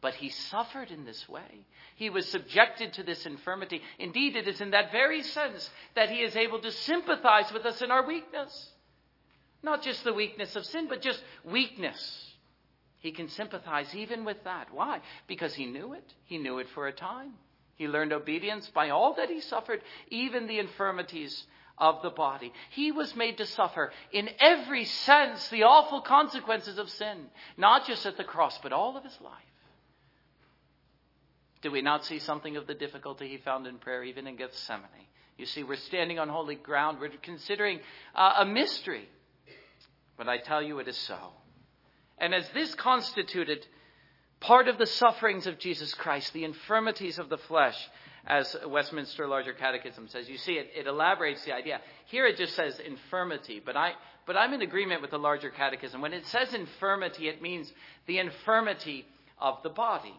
But 0.00 0.14
he 0.14 0.30
suffered 0.30 0.90
in 0.90 1.04
this 1.04 1.28
way. 1.28 1.66
He 1.96 2.10
was 2.10 2.28
subjected 2.28 2.94
to 2.94 3.02
this 3.02 3.26
infirmity. 3.26 3.82
Indeed, 3.98 4.36
it 4.36 4.48
is 4.48 4.60
in 4.60 4.70
that 4.70 4.90
very 4.92 5.22
sense 5.22 5.68
that 5.94 6.10
he 6.10 6.22
is 6.22 6.34
able 6.36 6.60
to 6.60 6.72
sympathize 6.72 7.52
with 7.52 7.64
us 7.64 7.82
in 7.82 7.90
our 7.90 8.06
weakness. 8.06 8.70
Not 9.62 9.82
just 9.82 10.02
the 10.02 10.12
weakness 10.12 10.56
of 10.56 10.66
sin, 10.66 10.88
but 10.88 11.02
just 11.02 11.22
weakness. 11.44 12.32
He 12.98 13.12
can 13.12 13.28
sympathize 13.28 13.94
even 13.94 14.24
with 14.24 14.42
that. 14.44 14.68
Why? 14.72 15.00
Because 15.26 15.54
he 15.54 15.66
knew 15.66 15.92
it. 15.92 16.14
He 16.24 16.38
knew 16.38 16.58
it 16.58 16.68
for 16.70 16.88
a 16.88 16.92
time. 16.92 17.34
He 17.74 17.88
learned 17.88 18.12
obedience 18.12 18.68
by 18.68 18.90
all 18.90 19.14
that 19.14 19.28
he 19.28 19.40
suffered, 19.40 19.82
even 20.08 20.46
the 20.46 20.58
infirmities 20.58 21.46
of 21.82 22.00
the 22.00 22.10
body. 22.10 22.52
He 22.70 22.92
was 22.92 23.16
made 23.16 23.38
to 23.38 23.46
suffer 23.46 23.92
in 24.12 24.30
every 24.38 24.84
sense 24.84 25.48
the 25.48 25.64
awful 25.64 26.00
consequences 26.00 26.78
of 26.78 26.88
sin, 26.88 27.26
not 27.56 27.86
just 27.86 28.06
at 28.06 28.16
the 28.16 28.22
cross, 28.24 28.56
but 28.62 28.72
all 28.72 28.96
of 28.96 29.02
his 29.02 29.18
life. 29.20 29.34
Do 31.60 31.72
we 31.72 31.82
not 31.82 32.04
see 32.04 32.20
something 32.20 32.56
of 32.56 32.68
the 32.68 32.74
difficulty 32.74 33.26
he 33.26 33.36
found 33.36 33.66
in 33.66 33.78
prayer, 33.78 34.04
even 34.04 34.28
in 34.28 34.36
Gethsemane? 34.36 35.08
You 35.36 35.46
see, 35.46 35.64
we're 35.64 35.74
standing 35.74 36.20
on 36.20 36.28
holy 36.28 36.54
ground. 36.54 36.98
We're 37.00 37.10
considering 37.20 37.80
uh, 38.14 38.34
a 38.38 38.44
mystery. 38.44 39.08
But 40.16 40.28
I 40.28 40.38
tell 40.38 40.62
you, 40.62 40.78
it 40.78 40.86
is 40.86 40.96
so. 40.96 41.18
And 42.16 42.32
as 42.32 42.48
this 42.50 42.76
constituted 42.76 43.66
part 44.38 44.68
of 44.68 44.78
the 44.78 44.86
sufferings 44.86 45.48
of 45.48 45.58
Jesus 45.58 45.94
Christ, 45.94 46.32
the 46.32 46.44
infirmities 46.44 47.18
of 47.18 47.28
the 47.28 47.38
flesh, 47.38 47.76
as 48.26 48.56
Westminster 48.66 49.26
Larger 49.26 49.52
Catechism 49.52 50.08
says, 50.08 50.28
you 50.28 50.38
see, 50.38 50.52
it, 50.52 50.70
it 50.76 50.86
elaborates 50.86 51.44
the 51.44 51.52
idea. 51.52 51.80
Here 52.06 52.26
it 52.26 52.36
just 52.36 52.54
says 52.54 52.78
infirmity, 52.78 53.60
but, 53.64 53.76
I, 53.76 53.92
but 54.26 54.36
I'm 54.36 54.52
in 54.52 54.62
agreement 54.62 55.02
with 55.02 55.10
the 55.10 55.18
Larger 55.18 55.50
Catechism. 55.50 56.00
When 56.00 56.12
it 56.12 56.26
says 56.26 56.54
infirmity, 56.54 57.28
it 57.28 57.42
means 57.42 57.72
the 58.06 58.18
infirmity 58.18 59.04
of 59.40 59.62
the 59.62 59.70
body 59.70 60.14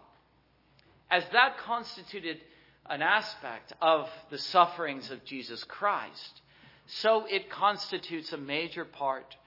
as 1.14 1.24
that 1.32 1.60
constituted 1.60 2.42
an 2.90 3.04
aspect 3.04 3.72
of 3.80 4.10
the 4.32 4.38
sufferings 4.40 5.12
of 5.12 5.24
Jesus 5.24 5.64
Christ, 5.64 6.42
so 6.88 7.26
it 7.30 7.52
constitutes 7.52 8.34
a 8.34 8.38
major 8.38 8.84
part 8.84 9.38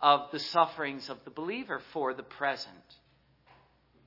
of 0.00 0.32
the 0.32 0.40
sufferings 0.40 1.08
of 1.08 1.18
the 1.24 1.30
believer 1.30 1.80
for 1.92 2.12
the 2.12 2.24
present. 2.24 2.74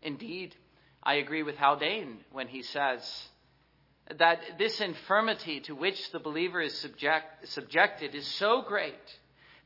Indeed, 0.02 0.56
I 1.02 1.16
agree 1.16 1.42
with 1.42 1.56
Haldane 1.56 2.18
when 2.34 2.50
he 2.50 2.64
says 2.64 3.02
that 4.18 4.40
this 4.60 4.82
infirmity 4.82 5.62
to 5.62 5.76
which 5.76 6.12
the 6.12 6.20
believer 6.20 6.62
is 6.62 6.78
subject, 6.78 7.48
subjected 7.48 8.14
is 8.14 8.28
so 8.28 8.62
great 8.62 9.20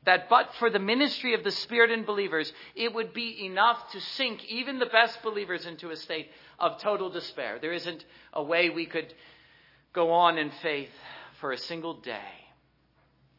that 0.04 0.28
but 0.30 0.54
for 0.58 0.70
the 0.70 0.78
ministry 0.78 1.34
of 1.34 1.44
the 1.44 1.50
Spirit 1.50 1.90
in 1.90 2.04
believers, 2.04 2.52
it 2.74 2.94
would 2.94 3.12
be 3.12 3.44
enough 3.44 3.92
to 3.92 4.00
sink 4.00 4.44
even 4.46 4.78
the 4.78 4.86
best 4.86 5.22
believers 5.22 5.66
into 5.66 5.90
a 5.90 5.96
state 5.96 6.30
of 6.58 6.80
total 6.80 7.10
despair. 7.10 7.58
There 7.60 7.72
isn't 7.72 8.04
a 8.32 8.42
way 8.42 8.70
we 8.70 8.86
could 8.86 9.12
go 9.92 10.12
on 10.12 10.38
in 10.38 10.50
faith 10.62 10.90
for 11.40 11.52
a 11.52 11.58
single 11.58 11.94
day, 11.94 12.18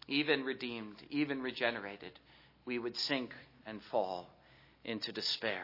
even 0.08 0.43
redeemed, 0.43 0.98
even 1.10 1.41
regenerated. 1.41 2.12
We 2.65 2.77
would 2.77 2.98
sink 2.98 3.34
and 3.65 3.81
fall 3.84 4.29
into 4.84 5.12
despair. 5.12 5.63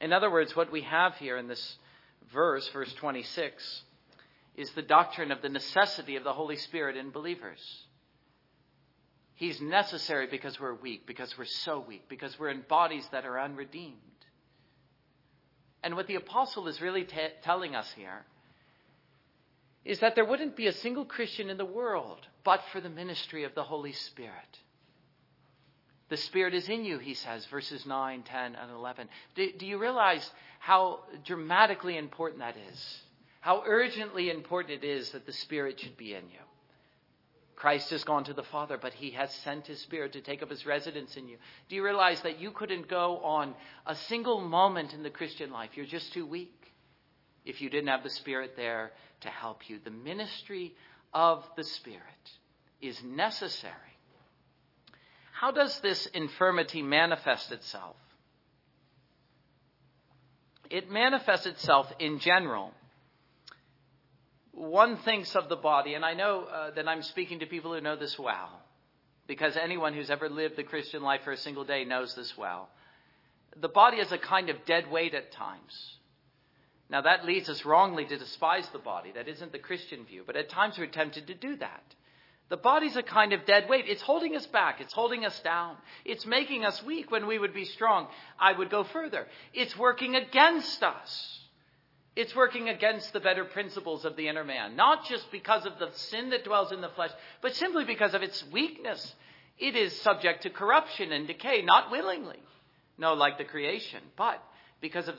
In 0.00 0.12
other 0.12 0.30
words, 0.30 0.54
what 0.54 0.72
we 0.72 0.82
have 0.82 1.16
here 1.16 1.38
in 1.38 1.48
this 1.48 1.78
verse, 2.32 2.68
verse 2.72 2.92
26, 2.94 3.82
is 4.56 4.70
the 4.72 4.82
doctrine 4.82 5.32
of 5.32 5.42
the 5.42 5.48
necessity 5.48 6.16
of 6.16 6.24
the 6.24 6.32
Holy 6.32 6.56
Spirit 6.56 6.96
in 6.96 7.10
believers. 7.10 7.60
He's 9.34 9.60
necessary 9.60 10.28
because 10.30 10.60
we're 10.60 10.74
weak, 10.74 11.06
because 11.06 11.36
we're 11.36 11.44
so 11.44 11.84
weak, 11.86 12.08
because 12.08 12.38
we're 12.38 12.50
in 12.50 12.62
bodies 12.68 13.06
that 13.10 13.24
are 13.24 13.40
unredeemed. 13.40 13.98
And 15.82 15.96
what 15.96 16.06
the 16.06 16.14
apostle 16.14 16.68
is 16.68 16.80
really 16.80 17.04
t- 17.04 17.16
telling 17.42 17.74
us 17.74 17.90
here 17.96 18.24
is 19.84 19.98
that 20.00 20.14
there 20.14 20.24
wouldn't 20.24 20.56
be 20.56 20.66
a 20.66 20.72
single 20.72 21.04
Christian 21.04 21.50
in 21.50 21.58
the 21.58 21.64
world 21.64 22.20
but 22.42 22.62
for 22.72 22.80
the 22.80 22.88
ministry 22.88 23.44
of 23.44 23.54
the 23.54 23.64
Holy 23.64 23.92
Spirit. 23.92 24.58
The 26.08 26.16
Spirit 26.16 26.54
is 26.54 26.68
in 26.68 26.84
you, 26.84 26.98
he 26.98 27.14
says, 27.14 27.46
verses 27.46 27.86
9, 27.86 28.22
10, 28.22 28.54
and 28.54 28.70
11. 28.70 29.08
Do, 29.34 29.52
do 29.58 29.66
you 29.66 29.78
realize 29.78 30.30
how 30.58 31.00
dramatically 31.24 31.96
important 31.96 32.40
that 32.40 32.56
is? 32.70 33.00
How 33.40 33.62
urgently 33.66 34.30
important 34.30 34.82
it 34.82 34.86
is 34.86 35.10
that 35.10 35.26
the 35.26 35.32
Spirit 35.32 35.80
should 35.80 35.96
be 35.96 36.14
in 36.14 36.24
you? 36.24 36.38
Christ 37.56 37.90
has 37.90 38.04
gone 38.04 38.24
to 38.24 38.34
the 38.34 38.42
Father, 38.42 38.76
but 38.76 38.92
he 38.92 39.12
has 39.12 39.32
sent 39.36 39.66
his 39.66 39.80
Spirit 39.80 40.12
to 40.12 40.20
take 40.20 40.42
up 40.42 40.50
his 40.50 40.66
residence 40.66 41.16
in 41.16 41.28
you. 41.28 41.38
Do 41.68 41.76
you 41.76 41.84
realize 41.84 42.20
that 42.22 42.40
you 42.40 42.50
couldn't 42.50 42.88
go 42.88 43.18
on 43.18 43.54
a 43.86 43.94
single 43.94 44.40
moment 44.40 44.92
in 44.92 45.02
the 45.02 45.10
Christian 45.10 45.50
life? 45.50 45.70
You're 45.74 45.86
just 45.86 46.12
too 46.12 46.26
weak 46.26 46.72
if 47.44 47.60
you 47.60 47.70
didn't 47.70 47.88
have 47.88 48.02
the 48.02 48.10
Spirit 48.10 48.54
there 48.56 48.92
to 49.20 49.28
help 49.28 49.68
you. 49.70 49.78
The 49.82 49.90
ministry 49.90 50.74
of 51.12 51.44
the 51.56 51.64
Spirit 51.64 52.02
is 52.82 53.02
necessary. 53.02 53.74
How 55.40 55.50
does 55.50 55.78
this 55.80 56.06
infirmity 56.06 56.82
manifest 56.82 57.52
itself? 57.52 57.96
It 60.70 60.90
manifests 60.90 61.46
itself 61.46 61.92
in 61.98 62.18
general 62.18 62.72
one 64.54 64.98
thinks 64.98 65.34
of 65.34 65.48
the 65.48 65.56
body, 65.56 65.94
and 65.94 66.04
I 66.04 66.14
know 66.14 66.44
uh, 66.44 66.70
that 66.72 66.88
I'm 66.88 67.02
speaking 67.02 67.40
to 67.40 67.46
people 67.46 67.74
who 67.74 67.80
know 67.80 67.96
this 67.96 68.18
well, 68.18 68.50
because 69.26 69.56
anyone 69.56 69.94
who's 69.94 70.10
ever 70.10 70.28
lived 70.28 70.56
the 70.56 70.62
Christian 70.62 71.02
life 71.02 71.22
for 71.24 71.32
a 71.32 71.36
single 71.36 71.64
day 71.64 71.84
knows 71.84 72.14
this 72.14 72.36
well. 72.36 72.68
The 73.60 73.68
body 73.68 73.98
is 73.98 74.12
a 74.12 74.18
kind 74.18 74.50
of 74.50 74.64
dead 74.64 74.90
weight 74.90 75.14
at 75.14 75.32
times. 75.32 75.96
Now, 76.88 77.00
that 77.00 77.24
leads 77.24 77.48
us 77.48 77.64
wrongly 77.64 78.04
to 78.04 78.18
despise 78.18 78.68
the 78.68 78.78
body. 78.78 79.10
That 79.12 79.28
isn't 79.28 79.52
the 79.52 79.58
Christian 79.58 80.04
view, 80.04 80.22
but 80.26 80.36
at 80.36 80.50
times 80.50 80.78
we're 80.78 80.86
tempted 80.86 81.26
to 81.28 81.34
do 81.34 81.56
that. 81.56 81.82
The 82.50 82.56
body's 82.58 82.96
a 82.96 83.02
kind 83.02 83.32
of 83.32 83.46
dead 83.46 83.68
weight. 83.68 83.86
It's 83.88 84.02
holding 84.02 84.36
us 84.36 84.46
back. 84.46 84.80
It's 84.80 84.92
holding 84.92 85.24
us 85.24 85.38
down. 85.40 85.76
It's 86.04 86.26
making 86.26 86.64
us 86.64 86.82
weak 86.82 87.10
when 87.10 87.26
we 87.26 87.38
would 87.38 87.54
be 87.54 87.64
strong. 87.64 88.08
I 88.38 88.52
would 88.52 88.70
go 88.70 88.84
further. 88.84 89.26
It's 89.54 89.76
working 89.78 90.14
against 90.14 90.82
us. 90.82 91.40
It's 92.16 92.36
working 92.36 92.68
against 92.68 93.12
the 93.12 93.20
better 93.20 93.44
principles 93.44 94.04
of 94.04 94.16
the 94.16 94.28
inner 94.28 94.44
man, 94.44 94.76
not 94.76 95.06
just 95.06 95.32
because 95.32 95.66
of 95.66 95.78
the 95.78 95.90
sin 95.94 96.30
that 96.30 96.44
dwells 96.44 96.70
in 96.70 96.80
the 96.80 96.90
flesh, 96.90 97.10
but 97.40 97.56
simply 97.56 97.84
because 97.84 98.14
of 98.14 98.22
its 98.22 98.44
weakness. 98.52 99.14
It 99.58 99.74
is 99.74 100.00
subject 100.00 100.42
to 100.42 100.50
corruption 100.50 101.12
and 101.12 101.26
decay, 101.26 101.62
not 101.62 101.90
willingly, 101.90 102.40
no, 102.98 103.14
like 103.14 103.38
the 103.38 103.44
creation, 103.44 104.00
but 104.16 104.40
because 104.80 105.08
of 105.08 105.14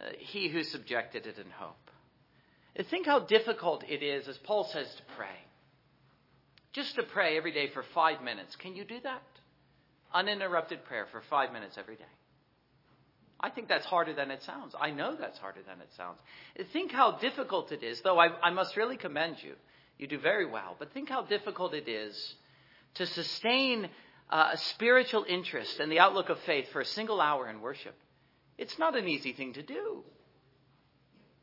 uh, 0.00 0.04
he 0.18 0.48
who 0.48 0.62
subjected 0.62 1.26
it 1.26 1.38
in 1.38 1.50
hope. 1.50 1.90
And 2.76 2.86
think 2.86 3.06
how 3.06 3.20
difficult 3.20 3.84
it 3.88 4.02
is, 4.02 4.28
as 4.28 4.38
Paul 4.38 4.64
says, 4.64 4.86
to 4.94 5.02
pray. 5.16 5.26
Just 6.78 6.94
to 6.94 7.02
pray 7.02 7.36
every 7.36 7.50
day 7.50 7.66
for 7.70 7.82
five 7.92 8.22
minutes. 8.22 8.54
Can 8.54 8.76
you 8.76 8.84
do 8.84 9.00
that? 9.02 9.22
Uninterrupted 10.14 10.84
prayer 10.84 11.08
for 11.10 11.20
five 11.28 11.52
minutes 11.52 11.76
every 11.76 11.96
day. 11.96 12.12
I 13.40 13.50
think 13.50 13.66
that's 13.66 13.84
harder 13.84 14.14
than 14.14 14.30
it 14.30 14.44
sounds. 14.44 14.76
I 14.80 14.92
know 14.92 15.16
that's 15.18 15.40
harder 15.40 15.58
than 15.66 15.80
it 15.80 15.88
sounds. 15.96 16.20
Think 16.72 16.92
how 16.92 17.18
difficult 17.18 17.72
it 17.72 17.82
is, 17.82 18.00
though 18.02 18.20
I, 18.20 18.28
I 18.44 18.50
must 18.50 18.76
really 18.76 18.96
commend 18.96 19.42
you. 19.42 19.54
You 19.98 20.06
do 20.06 20.20
very 20.20 20.46
well. 20.46 20.76
But 20.78 20.92
think 20.92 21.08
how 21.08 21.22
difficult 21.22 21.74
it 21.74 21.88
is 21.88 22.36
to 22.94 23.06
sustain 23.06 23.88
uh, 24.30 24.50
a 24.52 24.56
spiritual 24.56 25.26
interest 25.28 25.80
and 25.80 25.90
the 25.90 25.98
outlook 25.98 26.28
of 26.28 26.38
faith 26.46 26.68
for 26.70 26.80
a 26.80 26.86
single 26.86 27.20
hour 27.20 27.50
in 27.50 27.60
worship. 27.60 27.96
It's 28.56 28.78
not 28.78 28.96
an 28.96 29.08
easy 29.08 29.32
thing 29.32 29.54
to 29.54 29.64
do. 29.64 30.04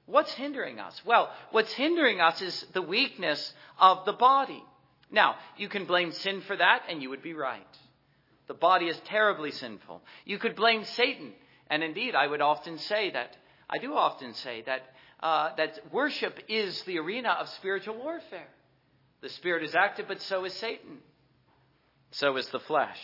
What's 0.05 0.31
hindering 0.31 0.79
us? 0.79 1.01
Well, 1.05 1.29
what's 1.51 1.73
hindering 1.73 2.21
us 2.21 2.41
is 2.41 2.65
the 2.71 2.81
weakness 2.81 3.53
of 3.77 4.05
the 4.05 4.13
body. 4.13 4.63
Now, 5.11 5.35
you 5.57 5.69
can 5.69 5.85
blame 5.85 6.11
sin 6.11 6.41
for 6.41 6.55
that, 6.55 6.83
and 6.89 7.01
you 7.01 7.09
would 7.09 7.21
be 7.21 7.33
right. 7.33 7.77
The 8.47 8.53
body 8.53 8.87
is 8.87 8.99
terribly 9.05 9.51
sinful. 9.51 10.01
You 10.25 10.37
could 10.37 10.55
blame 10.55 10.83
Satan 10.83 11.33
and 11.67 11.83
indeed, 11.83 12.15
I 12.15 12.27
would 12.27 12.41
often 12.41 12.77
say 12.77 13.11
that, 13.11 13.35
I 13.69 13.77
do 13.79 13.95
often 13.95 14.33
say 14.33 14.63
that, 14.65 14.81
uh, 15.21 15.55
that 15.55 15.79
worship 15.91 16.39
is 16.47 16.81
the 16.83 16.99
arena 16.99 17.29
of 17.39 17.49
spiritual 17.49 17.95
warfare. 17.95 18.47
The 19.21 19.29
spirit 19.29 19.63
is 19.63 19.73
active, 19.75 20.07
but 20.07 20.21
so 20.21 20.45
is 20.45 20.53
Satan. 20.53 20.99
So 22.11 22.37
is 22.37 22.47
the 22.49 22.59
flesh. 22.59 22.99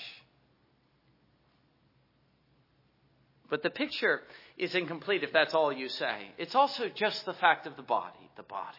But 3.49 3.63
the 3.63 3.69
picture 3.69 4.21
is 4.57 4.75
incomplete 4.75 5.23
if 5.23 5.33
that's 5.33 5.53
all 5.53 5.73
you 5.73 5.89
say. 5.89 6.31
It's 6.37 6.55
also 6.55 6.87
just 6.89 7.25
the 7.25 7.33
fact 7.33 7.65
of 7.65 7.75
the 7.75 7.81
body, 7.81 8.29
the 8.37 8.43
body. 8.43 8.77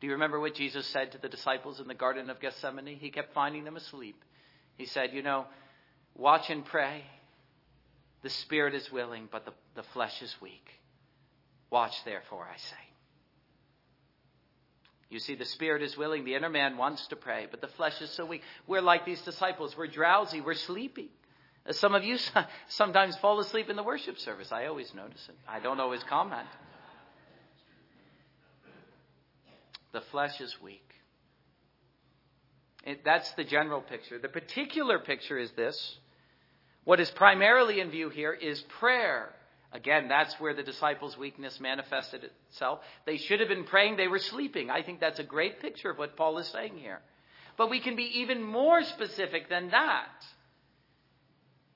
Do 0.00 0.06
you 0.06 0.14
remember 0.14 0.40
what 0.40 0.54
Jesus 0.54 0.86
said 0.86 1.12
to 1.12 1.18
the 1.18 1.28
disciples 1.28 1.78
in 1.78 1.86
the 1.86 1.94
Garden 1.94 2.30
of 2.30 2.40
Gethsemane? 2.40 2.96
He 2.98 3.10
kept 3.10 3.34
finding 3.34 3.64
them 3.64 3.76
asleep. 3.76 4.22
He 4.76 4.86
said, 4.86 5.10
You 5.12 5.22
know, 5.22 5.46
watch 6.16 6.48
and 6.48 6.64
pray. 6.64 7.04
The 8.22 8.30
spirit 8.30 8.74
is 8.74 8.90
willing, 8.90 9.28
but 9.30 9.44
the, 9.44 9.52
the 9.74 9.82
flesh 9.94 10.22
is 10.22 10.34
weak. 10.40 10.66
Watch, 11.70 11.94
therefore, 12.04 12.46
I 12.50 12.56
say. 12.56 12.76
You 15.10 15.18
see, 15.18 15.34
the 15.34 15.44
spirit 15.44 15.82
is 15.82 15.96
willing. 15.96 16.24
The 16.24 16.34
inner 16.34 16.48
man 16.48 16.76
wants 16.76 17.06
to 17.08 17.16
pray, 17.16 17.46
but 17.50 17.60
the 17.60 17.68
flesh 17.68 18.00
is 18.00 18.10
so 18.10 18.24
weak. 18.24 18.42
We're 18.66 18.80
like 18.80 19.04
these 19.04 19.20
disciples. 19.22 19.76
We're 19.76 19.86
drowsy. 19.86 20.40
We're 20.40 20.54
sleepy. 20.54 21.10
Some 21.72 21.94
of 21.94 22.04
you 22.04 22.16
sometimes 22.68 23.16
fall 23.16 23.38
asleep 23.40 23.68
in 23.68 23.76
the 23.76 23.82
worship 23.82 24.18
service. 24.18 24.50
I 24.52 24.66
always 24.66 24.94
notice 24.94 25.26
it. 25.28 25.36
I 25.48 25.60
don't 25.60 25.80
always 25.80 26.02
comment. 26.04 26.46
The 29.92 30.00
flesh 30.12 30.40
is 30.40 30.54
weak. 30.62 30.90
It, 32.84 33.04
that's 33.04 33.30
the 33.32 33.44
general 33.44 33.80
picture. 33.80 34.18
The 34.18 34.28
particular 34.28 34.98
picture 34.98 35.38
is 35.38 35.50
this. 35.52 35.98
What 36.84 37.00
is 37.00 37.10
primarily 37.10 37.80
in 37.80 37.90
view 37.90 38.08
here 38.08 38.32
is 38.32 38.62
prayer. 38.78 39.34
Again, 39.72 40.08
that's 40.08 40.34
where 40.40 40.54
the 40.54 40.62
disciples' 40.62 41.16
weakness 41.16 41.60
manifested 41.60 42.24
itself. 42.48 42.80
They 43.06 43.18
should 43.18 43.40
have 43.40 43.48
been 43.48 43.64
praying, 43.64 43.96
they 43.96 44.08
were 44.08 44.18
sleeping. 44.18 44.70
I 44.70 44.82
think 44.82 45.00
that's 45.00 45.20
a 45.20 45.24
great 45.24 45.60
picture 45.60 45.90
of 45.90 45.98
what 45.98 46.16
Paul 46.16 46.38
is 46.38 46.48
saying 46.48 46.78
here. 46.78 47.00
But 47.56 47.70
we 47.70 47.80
can 47.80 47.94
be 47.94 48.20
even 48.20 48.42
more 48.42 48.82
specific 48.82 49.48
than 49.48 49.70
that. 49.70 50.08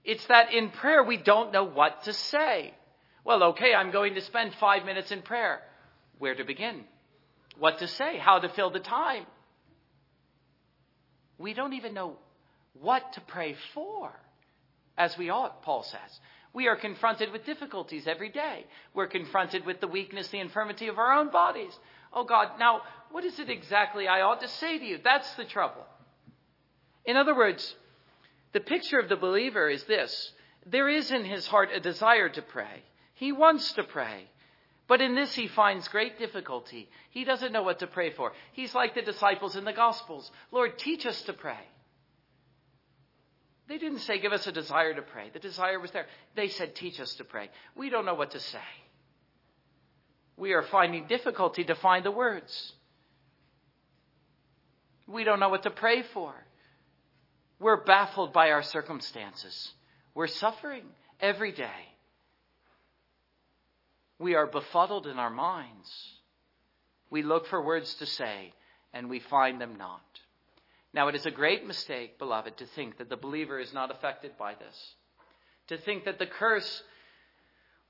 It's 0.05 0.27
that 0.27 0.53
in 0.53 0.71
prayer 0.71 1.03
we 1.03 1.17
don't 1.17 1.53
know 1.53 1.65
what 1.65 2.05
to 2.05 2.13
say. 2.13 2.75
Well, 3.25 3.43
okay, 3.45 3.75
I'm 3.75 3.91
going 3.91 4.15
to 4.15 4.21
spend 4.21 4.55
five 4.55 4.85
minutes 4.85 5.13
in 5.13 5.23
prayer. 5.23 5.61
Where 6.19 6.35
to 6.35 6.45
begin? 6.45 6.85
What 7.59 7.79
to 7.79 7.89
say? 7.89 8.19
How 8.19 8.39
to 8.39 8.49
fill 8.49 8.71
the 8.71 8.81
time? 8.81 9.27
We 11.39 11.55
don't 11.55 11.73
even 11.75 11.95
know 11.95 12.17
what 12.81 13.13
to 13.15 13.21
pray 13.21 13.57
for, 13.73 14.13
as 14.97 15.17
we 15.17 15.31
ought, 15.31 15.63
Paul 15.63 15.83
says. 15.83 16.21
We 16.53 16.69
are 16.69 16.77
confronted 16.77 17.33
with 17.33 17.45
difficulties 17.45 18.07
every 18.07 18.29
day. 18.29 18.67
We're 18.95 19.09
confronted 19.09 19.67
with 19.67 19.81
the 19.81 19.89
weakness, 19.89 20.29
the 20.29 20.39
infirmity 20.39 20.89
of 20.89 20.99
our 20.99 21.13
own 21.13 21.31
bodies. 21.31 21.77
Oh 22.13 22.25
God, 22.25 22.59
now, 22.61 22.83
what 23.11 23.25
is 23.25 23.39
it 23.41 23.51
exactly 23.51 24.07
I 24.07 24.23
ought 24.23 24.41
to 24.41 24.49
say 24.49 24.79
to 24.79 24.85
you? 24.85 24.99
That's 25.03 25.33
the 25.35 25.45
trouble. 25.45 25.85
In 27.05 27.17
other 27.17 27.35
words, 27.35 27.75
the 28.53 28.61
picture 28.61 28.99
of 28.99 29.09
the 29.09 29.17
believer 29.17 29.69
is 29.69 29.83
this 29.85 30.33
there 30.67 30.89
is 30.89 31.11
in 31.11 31.25
his 31.25 31.47
heart 31.47 31.71
a 31.75 31.81
desire 31.81 32.29
to 32.29 32.43
pray. 32.43 32.83
He 33.15 33.33
wants 33.33 33.73
to 33.75 33.85
pray. 33.85 34.29
But 34.87 35.01
in 35.01 35.15
this, 35.15 35.35
he 35.35 35.49
finds 35.49 35.89
great 35.89 36.19
difficulty. 36.19 36.89
He 37.11 37.25
doesn't 37.25 37.53
know 37.53 37.63
what 37.63 37.79
to 37.79 37.87
pray 37.87 38.11
for. 38.11 38.33
He's 38.53 38.75
like 38.75 38.95
the 38.95 39.03
disciples 39.03 39.57
in 39.57 39.65
the 39.65 39.73
Gospels 39.73 40.31
Lord, 40.53 40.79
teach 40.79 41.07
us 41.07 41.21
to 41.23 41.33
pray. 41.33 41.59
They 43.67 43.79
didn't 43.79 44.01
say, 44.01 44.19
give 44.19 44.33
us 44.33 44.47
a 44.47 44.53
desire 44.53 44.93
to 44.93 45.01
pray. 45.01 45.31
The 45.33 45.39
desire 45.39 45.81
was 45.81 45.91
there. 45.91 46.07
They 46.37 46.49
said, 46.49 46.75
teach 46.75 47.01
us 47.01 47.15
to 47.15 47.25
pray. 47.25 47.49
We 47.75 47.89
don't 47.89 48.05
know 48.05 48.15
what 48.15 48.33
to 48.33 48.41
say. 48.41 48.59
We 50.37 50.53
are 50.53 50.63
finding 50.63 51.07
difficulty 51.07 51.65
to 51.65 51.75
find 51.75 52.05
the 52.05 52.11
words. 52.11 52.75
We 55.07 55.25
don't 55.25 55.41
know 55.41 55.49
what 55.49 55.63
to 55.63 55.71
pray 55.71 56.03
for. 56.03 56.35
We're 57.59 57.85
baffled 57.85 58.35
by 58.35 58.51
our 58.51 58.63
circumstances. 58.63 59.73
We're 60.15 60.27
suffering 60.27 60.85
every 61.21 61.53
day. 61.53 61.94
We 64.19 64.35
are 64.35 64.47
befuddled 64.47 65.07
in 65.07 65.19
our 65.19 65.31
minds. 65.31 65.91
We 67.11 67.23
look 67.23 67.47
for 67.47 67.63
words 67.63 67.95
to 67.97 68.07
say, 68.07 68.53
and 68.93 69.09
we 69.09 69.21
find 69.21 69.61
them 69.61 69.77
not. 69.77 70.03
Now, 70.93 71.09
it 71.09 71.17
is 71.17 71.27
a 71.27 71.31
great 71.31 71.67
mistake, 71.67 72.19
beloved, 72.19 72.57
to 72.59 72.67
think 72.67 72.99
that 72.99 73.09
the 73.09 73.17
believer 73.17 73.59
is 73.59 73.73
not 73.73 73.91
affected 73.91 74.39
by 74.39 74.55
this. 74.55 74.95
To 75.69 75.79
think 75.79 76.05
that 76.05 76.19
the 76.19 76.27
curse 76.27 76.83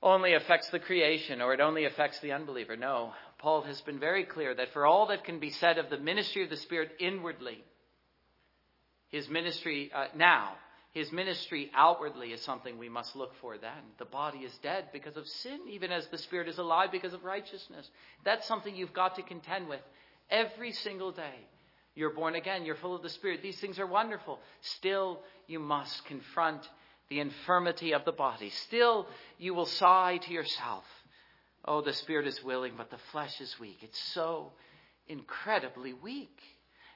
only 0.01 0.33
affects 0.33 0.69
the 0.69 0.79
creation 0.79 1.41
or 1.41 1.53
it 1.53 1.59
only 1.59 1.85
affects 1.85 2.19
the 2.19 2.31
unbeliever. 2.31 2.75
No, 2.75 3.13
Paul 3.37 3.63
has 3.63 3.81
been 3.81 3.99
very 3.99 4.23
clear 4.23 4.53
that 4.55 4.71
for 4.73 4.85
all 4.85 5.07
that 5.07 5.23
can 5.23 5.39
be 5.39 5.49
said 5.49 5.77
of 5.77 5.89
the 5.89 5.97
ministry 5.97 6.43
of 6.43 6.49
the 6.49 6.57
Spirit 6.57 6.91
inwardly, 6.99 7.63
his 9.09 9.29
ministry 9.29 9.91
uh, 9.93 10.05
now, 10.15 10.53
his 10.95 11.11
ministry 11.11 11.69
outwardly 11.75 12.31
is 12.31 12.41
something 12.41 12.77
we 12.77 12.87
must 12.87 13.17
look 13.17 13.33
for 13.41 13.57
then. 13.57 13.83
The 13.97 14.05
body 14.05 14.39
is 14.39 14.57
dead 14.63 14.85
because 14.93 15.17
of 15.17 15.27
sin, 15.27 15.59
even 15.69 15.91
as 15.91 16.07
the 16.07 16.17
Spirit 16.17 16.47
is 16.47 16.57
alive 16.57 16.89
because 16.89 17.13
of 17.13 17.25
righteousness. 17.25 17.89
That's 18.23 18.47
something 18.47 18.73
you've 18.73 18.93
got 18.93 19.17
to 19.17 19.21
contend 19.21 19.67
with 19.67 19.81
every 20.29 20.71
single 20.71 21.11
day. 21.11 21.35
You're 21.95 22.13
born 22.13 22.35
again, 22.35 22.63
you're 22.63 22.77
full 22.77 22.95
of 22.95 23.03
the 23.03 23.09
Spirit. 23.09 23.41
These 23.43 23.59
things 23.59 23.77
are 23.77 23.85
wonderful. 23.85 24.39
Still, 24.61 25.19
you 25.47 25.59
must 25.59 26.05
confront 26.05 26.65
the 27.09 27.19
infirmity 27.19 27.93
of 27.93 28.05
the 28.05 28.13
body. 28.13 28.49
Still, 28.49 29.09
you 29.37 29.53
will 29.53 29.65
sigh 29.65 30.21
to 30.23 30.31
yourself, 30.31 30.85
Oh, 31.65 31.81
the 31.81 31.91
Spirit 31.91 32.25
is 32.25 32.41
willing, 32.41 32.75
but 32.77 32.89
the 32.89 32.99
flesh 33.11 33.41
is 33.41 33.53
weak. 33.59 33.79
It's 33.81 34.01
so 34.13 34.53
incredibly 35.09 35.91
weak. 35.91 36.39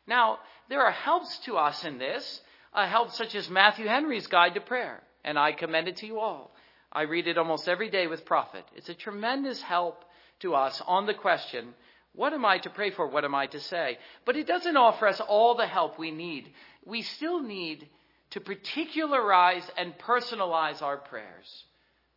Now, 0.08 0.40
there 0.70 0.84
are 0.84 0.92
helps 0.92 1.38
to 1.40 1.58
us 1.58 1.84
in 1.84 1.98
this, 1.98 2.40
a 2.74 2.88
help 2.88 3.12
such 3.12 3.36
as 3.36 3.50
Matthew 3.50 3.88
Henry's 3.88 4.28
Guide 4.28 4.54
to 4.56 4.62
Prayer, 4.62 5.02
and 5.24 5.38
I 5.38 5.52
commend 5.52 5.88
it 5.88 5.98
to 5.98 6.06
you 6.06 6.20
all. 6.20 6.52
I 6.92 7.04
read 7.04 7.28
it 7.28 7.38
almost 7.38 7.68
every 7.68 7.90
day 7.90 8.08
with 8.08 8.26
profit. 8.26 8.66
It's 8.76 8.90
a 8.90 8.94
tremendous 8.94 9.62
help 9.62 10.04
to 10.40 10.56
us 10.56 10.82
on 10.88 11.06
the 11.06 11.14
question, 11.14 11.74
what 12.14 12.34
am 12.34 12.46
I 12.46 12.58
to 12.60 12.70
pray 12.70 12.92
for? 12.92 13.08
What 13.08 13.26
am 13.26 13.36
I 13.36 13.46
to 13.48 13.60
say? 13.60 13.98
But 14.26 14.36
it 14.36 14.48
doesn't 14.48 14.78
offer 14.78 15.08
us 15.08 15.22
all 15.22 15.56
the 15.56 15.68
help 15.68 16.00
we 16.00 16.12
need. 16.12 16.52
We 16.86 17.02
still 17.02 17.42
need 17.42 17.88
to 18.32 18.42
particularize 18.42 19.70
and 19.78 19.98
personalize 19.98 20.82
our 20.82 20.98
prayers. 20.98 21.64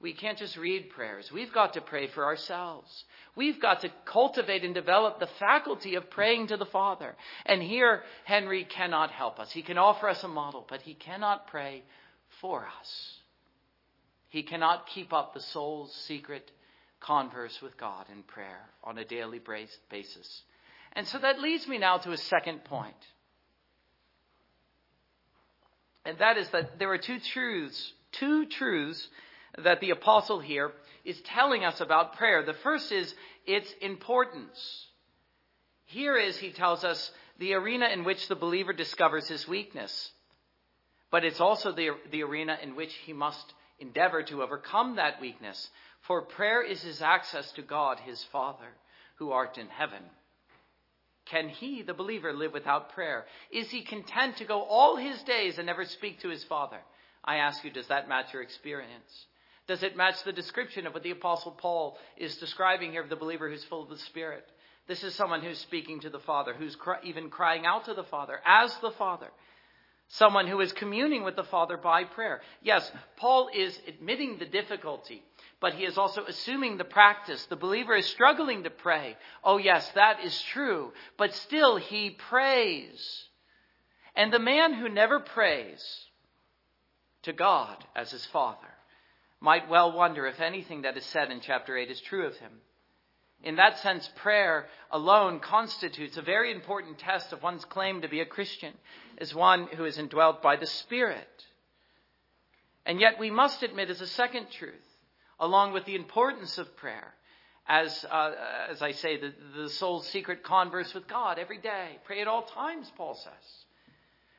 We 0.02 0.12
can't 0.12 0.36
just 0.36 0.56
read 0.56 0.90
prayers. 0.90 1.30
We've 1.32 1.52
got 1.52 1.74
to 1.74 1.80
pray 1.80 2.08
for 2.08 2.24
ourselves. 2.24 3.04
We've 3.36 3.60
got 3.60 3.82
to 3.82 3.90
cultivate 4.04 4.64
and 4.64 4.74
develop 4.74 5.20
the 5.20 5.28
faculty 5.38 5.94
of 5.94 6.10
praying 6.10 6.48
to 6.48 6.56
the 6.56 6.66
Father. 6.66 7.14
And 7.46 7.62
here, 7.62 8.02
Henry 8.24 8.64
cannot 8.64 9.12
help 9.12 9.38
us. 9.38 9.52
He 9.52 9.62
can 9.62 9.78
offer 9.78 10.08
us 10.08 10.24
a 10.24 10.28
model, 10.28 10.66
but 10.68 10.82
he 10.82 10.94
cannot 10.94 11.46
pray 11.46 11.84
for 12.40 12.66
us. 12.80 13.12
He 14.28 14.42
cannot 14.42 14.88
keep 14.88 15.12
up 15.12 15.34
the 15.34 15.40
soul's 15.40 15.94
secret 16.08 16.50
converse 16.98 17.60
with 17.62 17.76
God 17.76 18.06
in 18.10 18.24
prayer 18.24 18.70
on 18.82 18.98
a 18.98 19.04
daily 19.04 19.40
basis. 19.88 20.42
And 20.94 21.06
so 21.06 21.18
that 21.18 21.40
leads 21.40 21.68
me 21.68 21.78
now 21.78 21.98
to 21.98 22.10
a 22.10 22.18
second 22.18 22.64
point. 22.64 22.96
And 26.04 26.18
that 26.18 26.38
is 26.38 26.48
that 26.48 26.80
there 26.80 26.90
are 26.90 26.98
two 26.98 27.20
truths, 27.20 27.92
two 28.10 28.46
truths 28.46 29.06
that 29.58 29.80
the 29.80 29.90
apostle 29.90 30.40
here 30.40 30.72
is 31.04 31.20
telling 31.22 31.64
us 31.64 31.80
about 31.80 32.16
prayer. 32.16 32.42
The 32.44 32.54
first 32.54 32.90
is 32.92 33.14
its 33.46 33.72
importance. 33.80 34.86
Here 35.86 36.16
is, 36.16 36.36
he 36.36 36.52
tells 36.52 36.84
us, 36.84 37.10
the 37.38 37.54
arena 37.54 37.88
in 37.88 38.04
which 38.04 38.28
the 38.28 38.36
believer 38.36 38.72
discovers 38.72 39.28
his 39.28 39.48
weakness. 39.48 40.12
But 41.10 41.24
it's 41.24 41.40
also 41.40 41.72
the, 41.72 41.90
the 42.10 42.22
arena 42.22 42.56
in 42.62 42.76
which 42.76 42.94
he 43.04 43.12
must 43.12 43.52
endeavor 43.78 44.22
to 44.22 44.42
overcome 44.42 44.96
that 44.96 45.20
weakness. 45.20 45.70
For 46.02 46.22
prayer 46.22 46.62
is 46.62 46.82
his 46.82 47.02
access 47.02 47.50
to 47.52 47.62
God, 47.62 47.98
his 48.00 48.22
Father, 48.32 48.68
who 49.16 49.32
art 49.32 49.58
in 49.58 49.68
heaven. 49.68 50.02
Can 51.26 51.48
he, 51.48 51.82
the 51.82 51.94
believer, 51.94 52.32
live 52.32 52.52
without 52.52 52.92
prayer? 52.94 53.26
Is 53.50 53.70
he 53.70 53.82
content 53.82 54.38
to 54.38 54.44
go 54.44 54.62
all 54.62 54.96
his 54.96 55.22
days 55.22 55.58
and 55.58 55.66
never 55.66 55.84
speak 55.84 56.20
to 56.20 56.28
his 56.28 56.44
Father? 56.44 56.78
I 57.24 57.36
ask 57.36 57.62
you, 57.64 57.70
does 57.70 57.88
that 57.88 58.08
match 58.08 58.32
your 58.32 58.42
experience? 58.42 59.26
Does 59.72 59.82
it 59.82 59.96
match 59.96 60.22
the 60.22 60.34
description 60.34 60.86
of 60.86 60.92
what 60.92 61.02
the 61.02 61.12
Apostle 61.12 61.52
Paul 61.52 61.96
is 62.18 62.36
describing 62.36 62.90
here 62.90 63.02
of 63.02 63.08
the 63.08 63.16
believer 63.16 63.48
who's 63.48 63.64
full 63.64 63.82
of 63.82 63.88
the 63.88 63.96
Spirit? 63.96 64.44
This 64.86 65.02
is 65.02 65.14
someone 65.14 65.40
who's 65.40 65.56
speaking 65.56 66.00
to 66.00 66.10
the 66.10 66.18
Father, 66.18 66.52
who's 66.52 66.76
even 67.04 67.30
crying 67.30 67.64
out 67.64 67.86
to 67.86 67.94
the 67.94 68.04
Father 68.04 68.38
as 68.44 68.76
the 68.82 68.90
Father. 68.90 69.28
Someone 70.08 70.46
who 70.46 70.60
is 70.60 70.74
communing 70.74 71.24
with 71.24 71.36
the 71.36 71.44
Father 71.44 71.78
by 71.78 72.04
prayer. 72.04 72.42
Yes, 72.60 72.92
Paul 73.16 73.48
is 73.54 73.80
admitting 73.88 74.36
the 74.36 74.44
difficulty, 74.44 75.22
but 75.58 75.72
he 75.72 75.84
is 75.84 75.96
also 75.96 76.26
assuming 76.26 76.76
the 76.76 76.84
practice. 76.84 77.42
The 77.46 77.56
believer 77.56 77.96
is 77.96 78.04
struggling 78.04 78.64
to 78.64 78.70
pray. 78.70 79.16
Oh, 79.42 79.56
yes, 79.56 79.90
that 79.94 80.22
is 80.22 80.38
true, 80.52 80.92
but 81.16 81.32
still 81.32 81.78
he 81.78 82.10
prays. 82.10 83.24
And 84.14 84.30
the 84.30 84.38
man 84.38 84.74
who 84.74 84.90
never 84.90 85.18
prays 85.18 85.82
to 87.22 87.32
God 87.32 87.82
as 87.96 88.10
his 88.10 88.26
Father 88.26 88.68
might 89.42 89.68
well 89.68 89.90
wonder 89.90 90.26
if 90.26 90.40
anything 90.40 90.82
that 90.82 90.96
is 90.96 91.04
said 91.06 91.32
in 91.32 91.40
chapter 91.40 91.76
8 91.76 91.90
is 91.90 92.00
true 92.00 92.26
of 92.26 92.36
him. 92.36 92.52
In 93.42 93.56
that 93.56 93.80
sense, 93.80 94.08
prayer 94.14 94.66
alone 94.92 95.40
constitutes 95.40 96.16
a 96.16 96.22
very 96.22 96.52
important 96.52 97.00
test 97.00 97.32
of 97.32 97.42
one's 97.42 97.64
claim 97.64 98.02
to 98.02 98.08
be 98.08 98.20
a 98.20 98.24
Christian, 98.24 98.72
as 99.18 99.34
one 99.34 99.66
who 99.66 99.84
is 99.84 99.98
indwelt 99.98 100.42
by 100.42 100.54
the 100.54 100.66
Spirit. 100.66 101.44
And 102.86 103.00
yet, 103.00 103.18
we 103.18 103.32
must 103.32 103.64
admit 103.64 103.90
as 103.90 104.00
a 104.00 104.06
second 104.06 104.46
truth, 104.52 104.72
along 105.40 105.72
with 105.72 105.86
the 105.86 105.96
importance 105.96 106.56
of 106.56 106.76
prayer, 106.76 107.12
as, 107.66 108.04
uh, 108.08 108.32
as 108.70 108.80
I 108.80 108.92
say, 108.92 109.16
the, 109.16 109.34
the 109.56 109.70
soul's 109.70 110.06
secret 110.06 110.44
converse 110.44 110.94
with 110.94 111.08
God 111.08 111.40
every 111.40 111.58
day. 111.58 111.98
Pray 112.04 112.20
at 112.20 112.28
all 112.28 112.42
times, 112.42 112.92
Paul 112.96 113.14
says. 113.14 113.64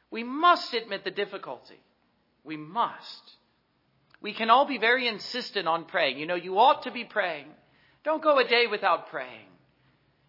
We 0.10 0.24
must 0.24 0.74
admit 0.74 1.04
the 1.04 1.12
difficulty. 1.12 1.82
We 2.46 2.56
must. 2.56 3.36
We 4.24 4.34
can 4.34 4.50
all 4.50 4.66
be 4.66 4.78
very 4.78 5.08
insistent 5.08 5.68
on 5.68 5.84
praying. 5.84 6.18
You 6.18 6.26
know, 6.26 6.36
you 6.36 6.58
ought 6.58 6.84
to 6.84 6.92
be 6.92 7.04
praying. 7.04 7.46
Don't 8.06 8.24
go 8.24 8.40
a 8.40 8.48
day 8.48 8.68
without 8.68 9.10
praying. 9.10 9.48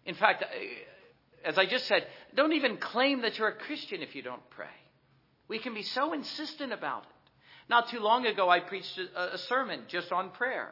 In 0.05 0.15
fact, 0.15 0.43
uh, 0.43 1.47
as 1.47 1.57
I 1.57 1.65
just 1.65 1.87
said, 1.87 2.05
don't 2.35 2.51
even 2.51 2.75
claim 2.77 3.21
that 3.21 3.39
you're 3.39 3.47
a 3.47 3.55
Christian 3.55 4.01
if 4.01 4.13
you 4.13 4.21
don't 4.21 4.47
pray. 4.49 4.67
We 5.47 5.59
can 5.59 5.73
be 5.73 5.81
so 5.81 6.13
insistent 6.13 6.73
about 6.73 7.03
it. 7.03 7.09
Not 7.69 7.89
too 7.89 7.99
long 7.99 8.25
ago, 8.25 8.49
I 8.49 8.59
preached 8.59 8.99
a, 9.15 9.37
sermon 9.37 9.81
just 9.87 10.11
on 10.11 10.29
prayer. 10.31 10.69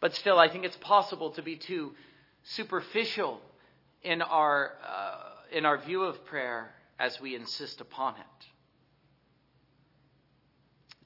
But 0.00 0.14
still, 0.14 0.38
I 0.38 0.48
think 0.48 0.64
it's 0.64 0.76
possible 0.78 1.30
to 1.32 1.42
be 1.42 1.56
too 1.56 1.92
superficial 2.42 3.40
in 4.02 4.20
our, 4.20 4.72
uh, 4.86 5.56
in 5.56 5.64
our 5.64 5.78
view 5.78 6.02
of 6.02 6.24
prayer 6.26 6.72
as 6.98 7.20
we 7.20 7.34
insist 7.36 7.80
upon 7.80 8.14
it. 8.16 8.49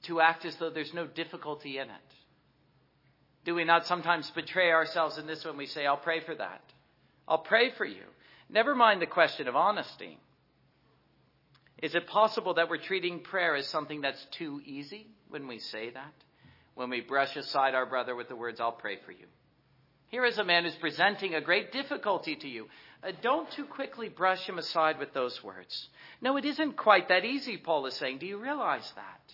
To 0.05 0.21
act 0.21 0.45
as 0.45 0.55
though 0.57 0.69
there's 0.69 0.93
no 0.93 1.07
difficulty 1.07 1.77
in 1.77 1.89
it. 1.89 2.13
Do 3.45 3.55
we 3.55 3.63
not 3.63 3.85
sometimes 3.85 4.29
betray 4.31 4.71
ourselves 4.71 5.17
in 5.17 5.27
this 5.27 5.45
when 5.45 5.57
we 5.57 5.67
say, 5.67 5.85
I'll 5.85 5.97
pray 5.97 6.19
for 6.19 6.35
that? 6.35 6.61
I'll 7.27 7.39
pray 7.39 7.71
for 7.77 7.85
you. 7.85 8.03
Never 8.49 8.75
mind 8.75 9.01
the 9.01 9.07
question 9.07 9.47
of 9.47 9.55
honesty. 9.55 10.17
Is 11.81 11.95
it 11.95 12.07
possible 12.07 12.55
that 12.55 12.69
we're 12.69 12.77
treating 12.77 13.19
prayer 13.19 13.55
as 13.55 13.67
something 13.67 14.01
that's 14.01 14.25
too 14.31 14.61
easy 14.65 15.07
when 15.29 15.47
we 15.47 15.59
say 15.59 15.91
that? 15.91 16.13
When 16.73 16.89
we 16.89 17.01
brush 17.01 17.35
aside 17.35 17.75
our 17.75 17.85
brother 17.85 18.15
with 18.15 18.27
the 18.27 18.35
words, 18.35 18.59
I'll 18.59 18.71
pray 18.71 18.97
for 19.05 19.11
you. 19.11 19.25
Here 20.07 20.25
is 20.25 20.37
a 20.37 20.43
man 20.43 20.63
who's 20.63 20.75
presenting 20.75 21.35
a 21.35 21.41
great 21.41 21.71
difficulty 21.71 22.35
to 22.35 22.47
you. 22.47 22.67
Uh, 23.03 23.11
don't 23.21 23.49
too 23.51 23.65
quickly 23.65 24.09
brush 24.09 24.47
him 24.47 24.57
aside 24.57 24.97
with 24.99 25.13
those 25.13 25.43
words. 25.43 25.89
No, 26.21 26.37
it 26.37 26.45
isn't 26.45 26.77
quite 26.77 27.09
that 27.09 27.25
easy, 27.25 27.57
Paul 27.57 27.85
is 27.85 27.95
saying. 27.95 28.19
Do 28.19 28.25
you 28.25 28.37
realize 28.37 28.89
that? 28.95 29.33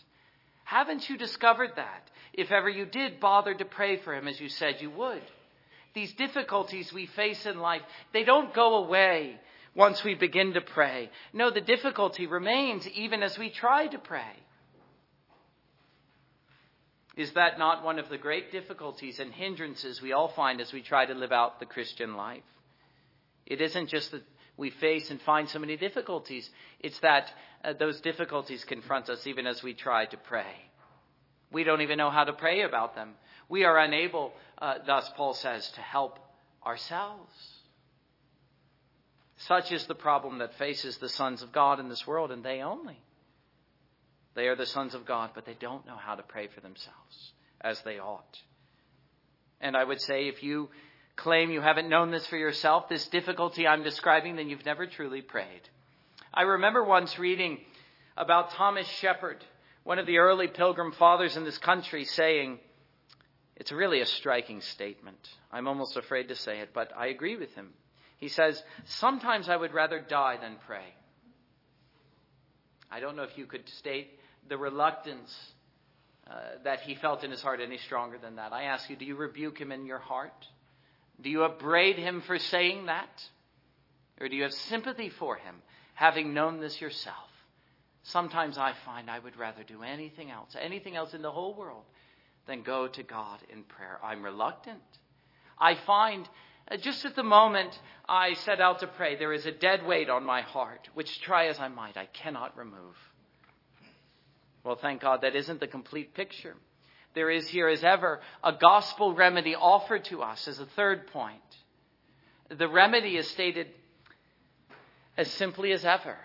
Haven't 0.71 1.09
you 1.09 1.17
discovered 1.17 1.71
that? 1.75 2.09
If 2.31 2.49
ever 2.49 2.69
you 2.69 2.85
did 2.85 3.19
bother 3.19 3.53
to 3.53 3.65
pray 3.65 3.97
for 3.97 4.15
him 4.15 4.25
as 4.25 4.39
you 4.39 4.47
said 4.47 4.75
you 4.79 4.89
would. 4.91 5.21
These 5.93 6.13
difficulties 6.13 6.93
we 6.93 7.07
face 7.07 7.45
in 7.45 7.59
life, 7.59 7.81
they 8.13 8.23
don't 8.23 8.53
go 8.53 8.75
away 8.75 9.37
once 9.75 10.01
we 10.01 10.15
begin 10.15 10.53
to 10.53 10.61
pray. 10.61 11.09
No, 11.33 11.51
the 11.51 11.59
difficulty 11.59 12.25
remains 12.25 12.87
even 12.87 13.21
as 13.21 13.37
we 13.37 13.49
try 13.49 13.87
to 13.87 13.97
pray. 13.97 14.31
Is 17.17 17.33
that 17.33 17.59
not 17.59 17.83
one 17.83 17.99
of 17.99 18.07
the 18.07 18.17
great 18.17 18.53
difficulties 18.53 19.19
and 19.19 19.33
hindrances 19.33 20.01
we 20.01 20.13
all 20.13 20.29
find 20.29 20.61
as 20.61 20.71
we 20.71 20.81
try 20.81 21.05
to 21.05 21.13
live 21.13 21.33
out 21.33 21.59
the 21.59 21.65
Christian 21.65 22.15
life? 22.15 22.43
It 23.45 23.59
isn't 23.59 23.89
just 23.89 24.11
that 24.11 24.23
we 24.57 24.69
face 24.69 25.09
and 25.09 25.21
find 25.21 25.49
so 25.49 25.59
many 25.59 25.77
difficulties, 25.77 26.49
it's 26.79 26.99
that 26.99 27.31
uh, 27.63 27.73
those 27.73 28.01
difficulties 28.01 28.63
confront 28.63 29.09
us 29.09 29.25
even 29.25 29.47
as 29.47 29.63
we 29.63 29.73
try 29.73 30.05
to 30.05 30.17
pray. 30.17 30.55
We 31.51 31.63
don't 31.63 31.81
even 31.81 31.97
know 31.97 32.09
how 32.09 32.23
to 32.23 32.33
pray 32.33 32.61
about 32.61 32.95
them. 32.95 33.13
We 33.49 33.65
are 33.65 33.77
unable, 33.77 34.33
uh, 34.57 34.75
thus 34.85 35.09
Paul 35.17 35.33
says, 35.33 35.69
to 35.75 35.81
help 35.81 36.19
ourselves. 36.65 37.33
Such 39.47 39.71
is 39.71 39.85
the 39.87 39.95
problem 39.95 40.37
that 40.39 40.57
faces 40.57 40.97
the 40.97 41.09
sons 41.09 41.41
of 41.41 41.51
God 41.51 41.79
in 41.79 41.89
this 41.89 42.05
world, 42.05 42.31
and 42.31 42.43
they 42.43 42.61
only. 42.61 42.97
They 44.35 44.47
are 44.47 44.55
the 44.55 44.65
sons 44.65 44.93
of 44.93 45.05
God, 45.05 45.31
but 45.33 45.45
they 45.45 45.55
don't 45.59 45.85
know 45.85 45.97
how 45.97 46.15
to 46.15 46.23
pray 46.23 46.47
for 46.47 46.61
themselves 46.61 47.33
as 47.59 47.81
they 47.81 47.99
ought. 47.99 48.37
And 49.59 49.75
I 49.75 49.83
would 49.83 49.99
say 50.01 50.27
if 50.27 50.43
you 50.43 50.69
claim 51.15 51.51
you 51.51 51.61
haven't 51.61 51.89
known 51.89 52.11
this 52.11 52.25
for 52.27 52.37
yourself, 52.37 52.89
this 52.89 53.07
difficulty 53.07 53.67
I'm 53.67 53.83
describing, 53.83 54.35
then 54.35 54.49
you've 54.49 54.65
never 54.65 54.87
truly 54.87 55.21
prayed. 55.21 55.61
I 56.33 56.43
remember 56.43 56.83
once 56.83 57.19
reading 57.19 57.59
about 58.17 58.51
Thomas 58.51 58.87
Shepard, 58.87 59.43
one 59.83 59.99
of 59.99 60.05
the 60.05 60.17
early 60.19 60.47
pilgrim 60.47 60.91
fathers 60.93 61.37
in 61.37 61.43
this 61.43 61.57
country, 61.57 62.05
saying, 62.05 62.59
it's 63.55 63.71
really 63.71 64.01
a 64.01 64.05
striking 64.05 64.61
statement. 64.61 65.29
I'm 65.51 65.67
almost 65.67 65.97
afraid 65.97 66.29
to 66.29 66.35
say 66.35 66.59
it, 66.59 66.69
but 66.73 66.91
I 66.97 67.07
agree 67.07 67.35
with 67.35 67.53
him. 67.53 67.69
He 68.17 68.27
says, 68.27 68.61
Sometimes 68.85 69.49
I 69.49 69.55
would 69.55 69.73
rather 69.73 69.99
die 69.99 70.37
than 70.41 70.55
pray. 70.65 70.95
I 72.89 72.99
don't 72.99 73.15
know 73.15 73.23
if 73.23 73.37
you 73.37 73.45
could 73.45 73.67
state 73.69 74.19
the 74.49 74.57
reluctance 74.57 75.31
uh, 76.29 76.33
that 76.63 76.81
he 76.81 76.95
felt 76.95 77.23
in 77.23 77.31
his 77.31 77.41
heart 77.41 77.59
any 77.61 77.77
stronger 77.77 78.17
than 78.17 78.35
that. 78.35 78.53
I 78.53 78.63
ask 78.63 78.89
you, 78.89 78.95
do 78.95 79.05
you 79.05 79.15
rebuke 79.15 79.59
him 79.59 79.71
in 79.71 79.85
your 79.85 79.99
heart? 79.99 80.45
Do 81.21 81.29
you 81.29 81.43
upbraid 81.43 81.97
him 81.97 82.21
for 82.21 82.39
saying 82.39 82.87
that? 82.87 83.23
Or 84.19 84.27
do 84.27 84.35
you 84.35 84.43
have 84.43 84.53
sympathy 84.53 85.09
for 85.09 85.35
him, 85.35 85.55
having 85.93 86.33
known 86.33 86.59
this 86.59 86.79
yourself? 86.79 87.15
Sometimes 88.03 88.57
I 88.57 88.73
find 88.85 89.09
I 89.09 89.19
would 89.19 89.37
rather 89.37 89.63
do 89.63 89.83
anything 89.83 90.31
else, 90.31 90.55
anything 90.59 90.95
else 90.95 91.13
in 91.13 91.21
the 91.21 91.31
whole 91.31 91.53
world, 91.53 91.83
than 92.47 92.63
go 92.63 92.87
to 92.87 93.03
God 93.03 93.39
in 93.51 93.63
prayer. 93.63 93.99
I'm 94.03 94.23
reluctant. 94.23 94.81
I 95.59 95.75
find 95.85 96.27
uh, 96.69 96.77
just 96.77 97.05
at 97.05 97.15
the 97.15 97.23
moment 97.23 97.79
I 98.07 98.33
set 98.33 98.59
out 98.59 98.79
to 98.79 98.87
pray, 98.87 99.15
there 99.15 99.33
is 99.33 99.45
a 99.45 99.51
dead 99.51 99.85
weight 99.85 100.09
on 100.09 100.23
my 100.23 100.41
heart, 100.41 100.89
which 100.93 101.21
try 101.21 101.47
as 101.47 101.59
I 101.59 101.67
might, 101.67 101.97
I 101.97 102.05
cannot 102.07 102.57
remove. 102.57 102.95
Well, 104.63 104.75
thank 104.75 105.01
God 105.01 105.21
that 105.21 105.35
isn't 105.35 105.59
the 105.59 105.67
complete 105.67 106.13
picture. 106.13 106.55
There 107.13 107.29
is 107.29 107.47
here, 107.47 107.67
as 107.67 107.83
ever, 107.83 108.21
a 108.43 108.53
gospel 108.53 109.13
remedy 109.13 109.55
offered 109.55 110.05
to 110.05 110.21
us 110.21 110.47
as 110.47 110.59
a 110.59 110.65
third 110.65 111.07
point. 111.07 111.41
The 112.49 112.67
remedy 112.67 113.17
is 113.17 113.27
stated 113.29 113.67
as 115.17 115.29
simply 115.31 115.71
as 115.71 115.85
ever. 115.85 116.17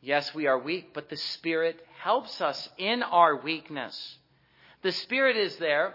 Yes, 0.00 0.34
we 0.34 0.46
are 0.46 0.58
weak, 0.58 0.92
but 0.94 1.08
the 1.08 1.16
Spirit 1.16 1.84
helps 2.00 2.40
us 2.40 2.68
in 2.78 3.02
our 3.02 3.36
weakness. 3.36 4.18
The 4.82 4.92
Spirit 4.92 5.36
is 5.36 5.56
there 5.56 5.94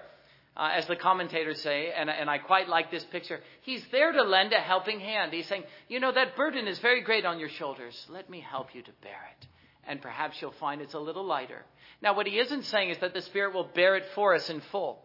uh, 0.57 0.71
as 0.73 0.87
the 0.87 0.95
commentators 0.95 1.61
say, 1.61 1.91
and, 1.95 2.09
and 2.09 2.29
I 2.29 2.39
quite 2.39 2.67
like 2.67 2.89
this 2.89 3.03
picture, 3.05 3.39
he's 3.61 3.85
there 3.91 4.11
to 4.11 4.23
lend 4.23 4.53
a 4.53 4.59
helping 4.59 4.99
hand. 4.99 5.31
He's 5.31 5.47
saying, 5.47 5.63
you 5.87 5.99
know, 5.99 6.11
that 6.11 6.35
burden 6.35 6.67
is 6.67 6.79
very 6.79 7.01
great 7.01 7.25
on 7.25 7.39
your 7.39 7.49
shoulders. 7.49 8.07
Let 8.09 8.27
me 8.27 8.39
help 8.39 8.73
you 8.73 8.81
to 8.81 8.91
bear 9.03 9.29
it. 9.39 9.47
And 9.87 10.01
perhaps 10.01 10.41
you'll 10.41 10.51
find 10.51 10.81
it's 10.81 10.93
a 10.93 10.99
little 10.99 11.25
lighter. 11.25 11.63
Now, 12.01 12.15
what 12.15 12.27
he 12.27 12.39
isn't 12.39 12.65
saying 12.65 12.89
is 12.89 12.97
that 12.99 13.13
the 13.13 13.21
Spirit 13.21 13.53
will 13.53 13.69
bear 13.73 13.95
it 13.95 14.05
for 14.13 14.35
us 14.35 14.49
in 14.49 14.61
full. 14.71 15.01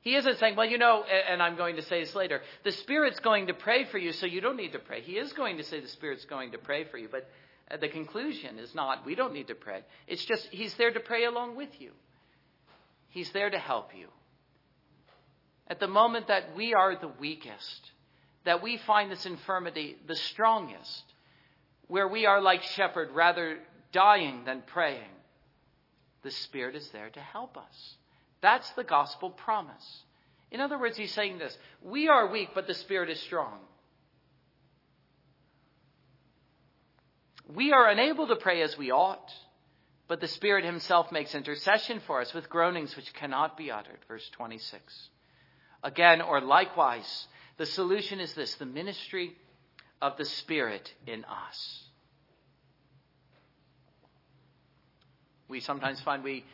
He 0.00 0.14
isn't 0.14 0.38
saying, 0.38 0.56
well, 0.56 0.68
you 0.68 0.78
know, 0.78 1.02
and 1.02 1.42
I'm 1.42 1.56
going 1.56 1.76
to 1.76 1.82
say 1.82 2.00
this 2.00 2.14
later, 2.14 2.40
the 2.64 2.72
Spirit's 2.72 3.20
going 3.20 3.48
to 3.48 3.54
pray 3.54 3.84
for 3.84 3.98
you, 3.98 4.12
so 4.12 4.26
you 4.26 4.40
don't 4.40 4.56
need 4.56 4.72
to 4.72 4.78
pray. 4.78 5.02
He 5.02 5.18
is 5.18 5.32
going 5.32 5.58
to 5.58 5.64
say 5.64 5.80
the 5.80 5.88
Spirit's 5.88 6.24
going 6.24 6.52
to 6.52 6.58
pray 6.58 6.84
for 6.84 6.96
you, 6.98 7.08
but 7.10 7.28
uh, 7.70 7.76
the 7.76 7.88
conclusion 7.88 8.58
is 8.58 8.74
not, 8.74 9.04
we 9.04 9.14
don't 9.14 9.34
need 9.34 9.48
to 9.48 9.54
pray. 9.54 9.82
It's 10.06 10.24
just, 10.24 10.48
He's 10.50 10.74
there 10.74 10.92
to 10.92 11.00
pray 11.00 11.24
along 11.24 11.56
with 11.56 11.80
you. 11.80 11.92
He's 13.10 13.30
there 13.32 13.50
to 13.50 13.58
help 13.58 13.90
you 13.94 14.08
at 15.68 15.80
the 15.80 15.86
moment 15.86 16.28
that 16.28 16.56
we 16.56 16.74
are 16.74 16.96
the 16.96 17.12
weakest, 17.20 17.92
that 18.44 18.62
we 18.62 18.78
find 18.78 19.10
this 19.10 19.26
infirmity 19.26 19.96
the 20.06 20.16
strongest, 20.16 21.04
where 21.86 22.08
we 22.08 22.26
are 22.26 22.40
like 22.40 22.62
Shepard, 22.62 23.10
rather 23.12 23.58
dying 23.92 24.44
than 24.44 24.62
praying, 24.66 25.10
the 26.22 26.30
Spirit 26.30 26.74
is 26.74 26.88
there 26.90 27.10
to 27.10 27.20
help 27.20 27.56
us. 27.56 27.96
That's 28.40 28.70
the 28.72 28.84
gospel 28.84 29.30
promise. 29.30 30.02
In 30.50 30.60
other 30.60 30.78
words, 30.78 30.96
he's 30.96 31.12
saying 31.12 31.38
this 31.38 31.56
We 31.82 32.08
are 32.08 32.30
weak, 32.30 32.50
but 32.54 32.66
the 32.66 32.74
Spirit 32.74 33.10
is 33.10 33.20
strong. 33.20 33.58
We 37.54 37.72
are 37.72 37.88
unable 37.88 38.26
to 38.28 38.36
pray 38.36 38.62
as 38.62 38.76
we 38.76 38.90
ought, 38.90 39.32
but 40.06 40.20
the 40.20 40.28
Spirit 40.28 40.64
Himself 40.64 41.10
makes 41.10 41.34
intercession 41.34 42.00
for 42.06 42.20
us 42.20 42.34
with 42.34 42.50
groanings 42.50 42.94
which 42.94 43.14
cannot 43.14 43.56
be 43.56 43.70
uttered. 43.70 43.98
Verse 44.06 44.28
26. 44.30 45.08
Again, 45.82 46.20
or 46.20 46.40
likewise, 46.40 47.26
the 47.56 47.66
solution 47.66 48.20
is 48.20 48.34
this 48.34 48.54
the 48.56 48.66
ministry 48.66 49.36
of 50.02 50.16
the 50.16 50.24
Spirit 50.24 50.92
in 51.06 51.24
us. 51.24 51.87
We 55.48 55.60
sometimes 55.60 56.00
find 56.02 56.22
we, 56.22 56.44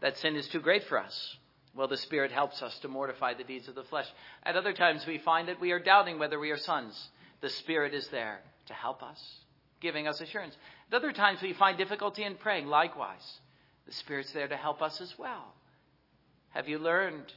that 0.00 0.18
sin 0.18 0.36
is 0.36 0.48
too 0.48 0.60
great 0.60 0.84
for 0.84 0.98
us. 0.98 1.36
Well, 1.74 1.88
the 1.88 1.96
Spirit 1.96 2.32
helps 2.32 2.60
us 2.60 2.78
to 2.80 2.88
mortify 2.88 3.34
the 3.34 3.44
deeds 3.44 3.68
of 3.68 3.74
the 3.74 3.84
flesh. 3.84 4.06
At 4.42 4.56
other 4.56 4.72
times, 4.72 5.06
we 5.06 5.18
find 5.18 5.48
that 5.48 5.60
we 5.60 5.72
are 5.72 5.78
doubting 5.78 6.18
whether 6.18 6.38
we 6.38 6.50
are 6.50 6.58
sons. 6.58 7.08
The 7.40 7.48
Spirit 7.48 7.94
is 7.94 8.08
there 8.08 8.40
to 8.66 8.74
help 8.74 9.02
us, 9.02 9.18
giving 9.80 10.06
us 10.06 10.20
assurance. 10.20 10.56
At 10.90 10.96
other 10.96 11.12
times, 11.12 11.40
we 11.40 11.54
find 11.54 11.78
difficulty 11.78 12.24
in 12.24 12.34
praying. 12.34 12.66
Likewise, 12.66 13.40
the 13.86 13.92
Spirit's 13.92 14.32
there 14.32 14.48
to 14.48 14.56
help 14.56 14.82
us 14.82 15.00
as 15.00 15.14
well. 15.18 15.54
Have 16.50 16.68
you 16.68 16.78
learned 16.78 17.32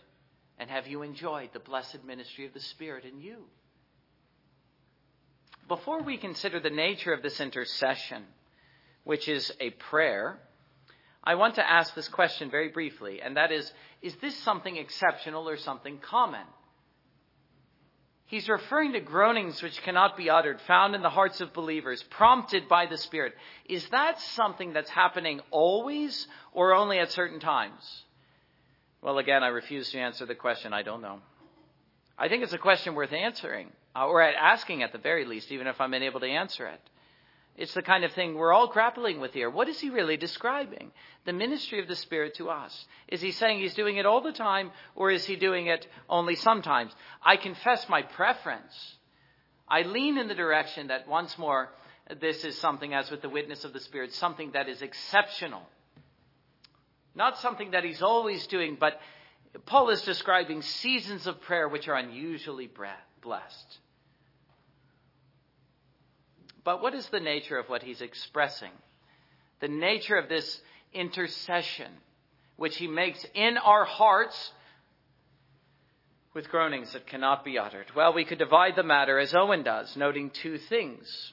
and 0.59 0.69
have 0.69 0.87
you 0.87 1.01
enjoyed 1.01 1.49
the 1.53 1.59
blessed 1.59 2.03
ministry 2.05 2.45
of 2.45 2.53
the 2.53 2.59
Spirit 2.59 3.05
in 3.05 3.21
you? 3.21 3.37
Before 5.67 6.03
we 6.03 6.17
consider 6.17 6.59
the 6.59 6.69
nature 6.69 7.13
of 7.13 7.23
this 7.23 7.39
intercession, 7.39 8.23
which 9.03 9.27
is 9.27 9.51
a 9.59 9.71
prayer, 9.71 10.39
I 11.25 11.35
want 11.35 11.55
to 11.55 11.69
ask 11.69 11.95
this 11.95 12.07
question 12.07 12.51
very 12.51 12.69
briefly, 12.69 13.21
and 13.21 13.37
that 13.37 13.51
is 13.51 13.71
Is 14.01 14.15
this 14.17 14.35
something 14.37 14.77
exceptional 14.77 15.49
or 15.49 15.57
something 15.57 15.97
common? 15.99 16.45
He's 18.27 18.49
referring 18.49 18.93
to 18.93 18.99
groanings 18.99 19.61
which 19.61 19.81
cannot 19.83 20.17
be 20.17 20.31
uttered, 20.31 20.59
found 20.61 20.95
in 20.95 21.03
the 21.03 21.11
hearts 21.11 21.41
of 21.41 21.53
believers, 21.53 22.01
prompted 22.09 22.67
by 22.67 22.87
the 22.87 22.97
Spirit. 22.97 23.33
Is 23.69 23.87
that 23.89 24.19
something 24.19 24.73
that's 24.73 24.89
happening 24.89 25.41
always 25.51 26.27
or 26.51 26.73
only 26.73 26.97
at 26.97 27.11
certain 27.11 27.39
times? 27.39 28.03
Well, 29.01 29.19
again, 29.19 29.43
I 29.43 29.49
refuse 29.49 29.91
to 29.91 29.99
answer 29.99 30.25
the 30.25 30.33
question. 30.33 30.73
I 30.73 30.81
don't 30.81 31.01
know. 31.01 31.19
I 32.17 32.27
think 32.27 32.43
it's 32.43 32.53
a 32.53 32.57
question 32.57 32.95
worth 32.95 33.13
answering, 33.13 33.71
uh, 33.95 34.07
or 34.07 34.21
asking 34.23 34.81
at 34.81 34.91
the 34.91 34.97
very 34.97 35.25
least, 35.25 35.51
even 35.51 35.67
if 35.67 35.79
I'm 35.79 35.93
unable 35.93 36.21
to 36.21 36.27
answer 36.27 36.65
it. 36.65 36.81
It's 37.57 37.73
the 37.73 37.81
kind 37.81 38.03
of 38.03 38.11
thing 38.11 38.35
we're 38.35 38.51
all 38.51 38.67
grappling 38.67 39.21
with 39.21 39.33
here. 39.33 39.49
What 39.49 39.69
is 39.69 39.79
he 39.79 39.89
really 39.89 40.17
describing? 40.17 40.91
The 41.23 41.31
ministry 41.31 41.79
of 41.79 41.87
the 41.87 41.95
Spirit 41.95 42.35
to 42.35 42.49
us. 42.49 42.85
Is 43.07 43.21
he 43.21 43.31
saying 43.31 43.59
he's 43.59 43.75
doing 43.75 43.95
it 43.95 44.05
all 44.05 44.21
the 44.21 44.33
time, 44.33 44.71
or 44.93 45.09
is 45.09 45.25
he 45.25 45.37
doing 45.37 45.67
it 45.67 45.87
only 46.09 46.35
sometimes? 46.35 46.91
I 47.23 47.37
confess 47.37 47.87
my 47.87 48.01
preference. 48.01 48.95
I 49.69 49.83
lean 49.83 50.17
in 50.17 50.27
the 50.27 50.35
direction 50.35 50.87
that 50.87 51.07
once 51.07 51.37
more, 51.37 51.69
this 52.19 52.43
is 52.43 52.57
something, 52.59 52.93
as 52.93 53.09
with 53.09 53.21
the 53.21 53.29
witness 53.29 53.63
of 53.63 53.71
the 53.71 53.79
Spirit, 53.79 54.13
something 54.13 54.51
that 54.51 54.67
is 54.67 54.81
exceptional. 54.81 55.63
Not 57.15 57.37
something 57.39 57.71
that 57.71 57.85
he's 57.85 58.01
always 58.01 58.45
doing, 58.47 58.75
but 58.77 58.99
Paul 59.65 59.89
is 59.89 60.01
describing 60.01 60.61
seasons 60.61 61.25
of 61.25 61.39
prayer 61.41 61.69
which 61.69 61.87
are 61.87 61.95
unusually 61.95 62.69
blessed. 63.21 63.79
But 66.65 66.81
what 66.81 66.95
is 66.95 67.07
the 67.07 67.21
nature 67.21 67.57
of 67.57 67.69
what 67.69 67.83
he's 67.83 68.01
expressing? 68.01 68.71
The 69.61 69.67
nature 69.69 70.17
of 70.17 70.27
this 70.27 70.59
intercession, 70.93 71.91
which 72.57 72.75
he 72.75 72.87
makes 72.87 73.25
in 73.33 73.57
our 73.57 73.85
hearts 73.85 74.51
with 76.33 76.49
groanings 76.49 76.91
that 76.91 77.07
cannot 77.07 77.45
be 77.45 77.57
uttered. 77.57 77.85
Well, 77.95 78.13
we 78.13 78.25
could 78.25 78.39
divide 78.39 78.75
the 78.75 78.83
matter 78.83 79.17
as 79.19 79.33
Owen 79.33 79.63
does, 79.63 79.95
noting 79.95 80.31
two 80.31 80.57
things. 80.57 81.31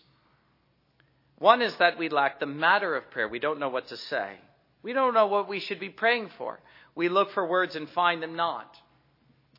One 1.38 1.60
is 1.60 1.74
that 1.76 1.98
we 1.98 2.08
lack 2.08 2.38
the 2.38 2.46
matter 2.46 2.94
of 2.94 3.10
prayer. 3.10 3.26
We 3.26 3.40
don't 3.40 3.58
know 3.58 3.70
what 3.70 3.88
to 3.88 3.96
say. 3.96 4.34
We 4.82 4.92
don't 4.92 5.14
know 5.14 5.26
what 5.26 5.48
we 5.48 5.58
should 5.58 5.80
be 5.80 5.88
praying 5.88 6.30
for. 6.38 6.60
We 6.94 7.08
look 7.08 7.32
for 7.32 7.48
words 7.48 7.74
and 7.74 7.88
find 7.88 8.22
them 8.22 8.36
not. 8.36 8.76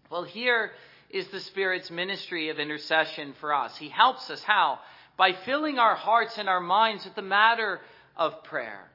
Well, 0.10 0.24
here 0.24 0.72
is 1.10 1.28
the 1.28 1.40
Spirit's 1.40 1.92
ministry 1.92 2.50
of 2.50 2.60
intercession 2.60 3.34
for 3.42 3.54
us. 3.54 3.76
He 3.76 3.90
helps 3.90 4.30
us 4.30 4.44
how? 4.44 4.80
By 5.18 5.34
filling 5.34 5.80
our 5.80 5.96
hearts 5.96 6.38
and 6.38 6.50
our 6.50 6.60
minds 6.60 7.06
with 7.06 7.16
the 7.16 7.22
matter 7.22 7.82
of 8.16 8.44
prayer. 8.44 8.90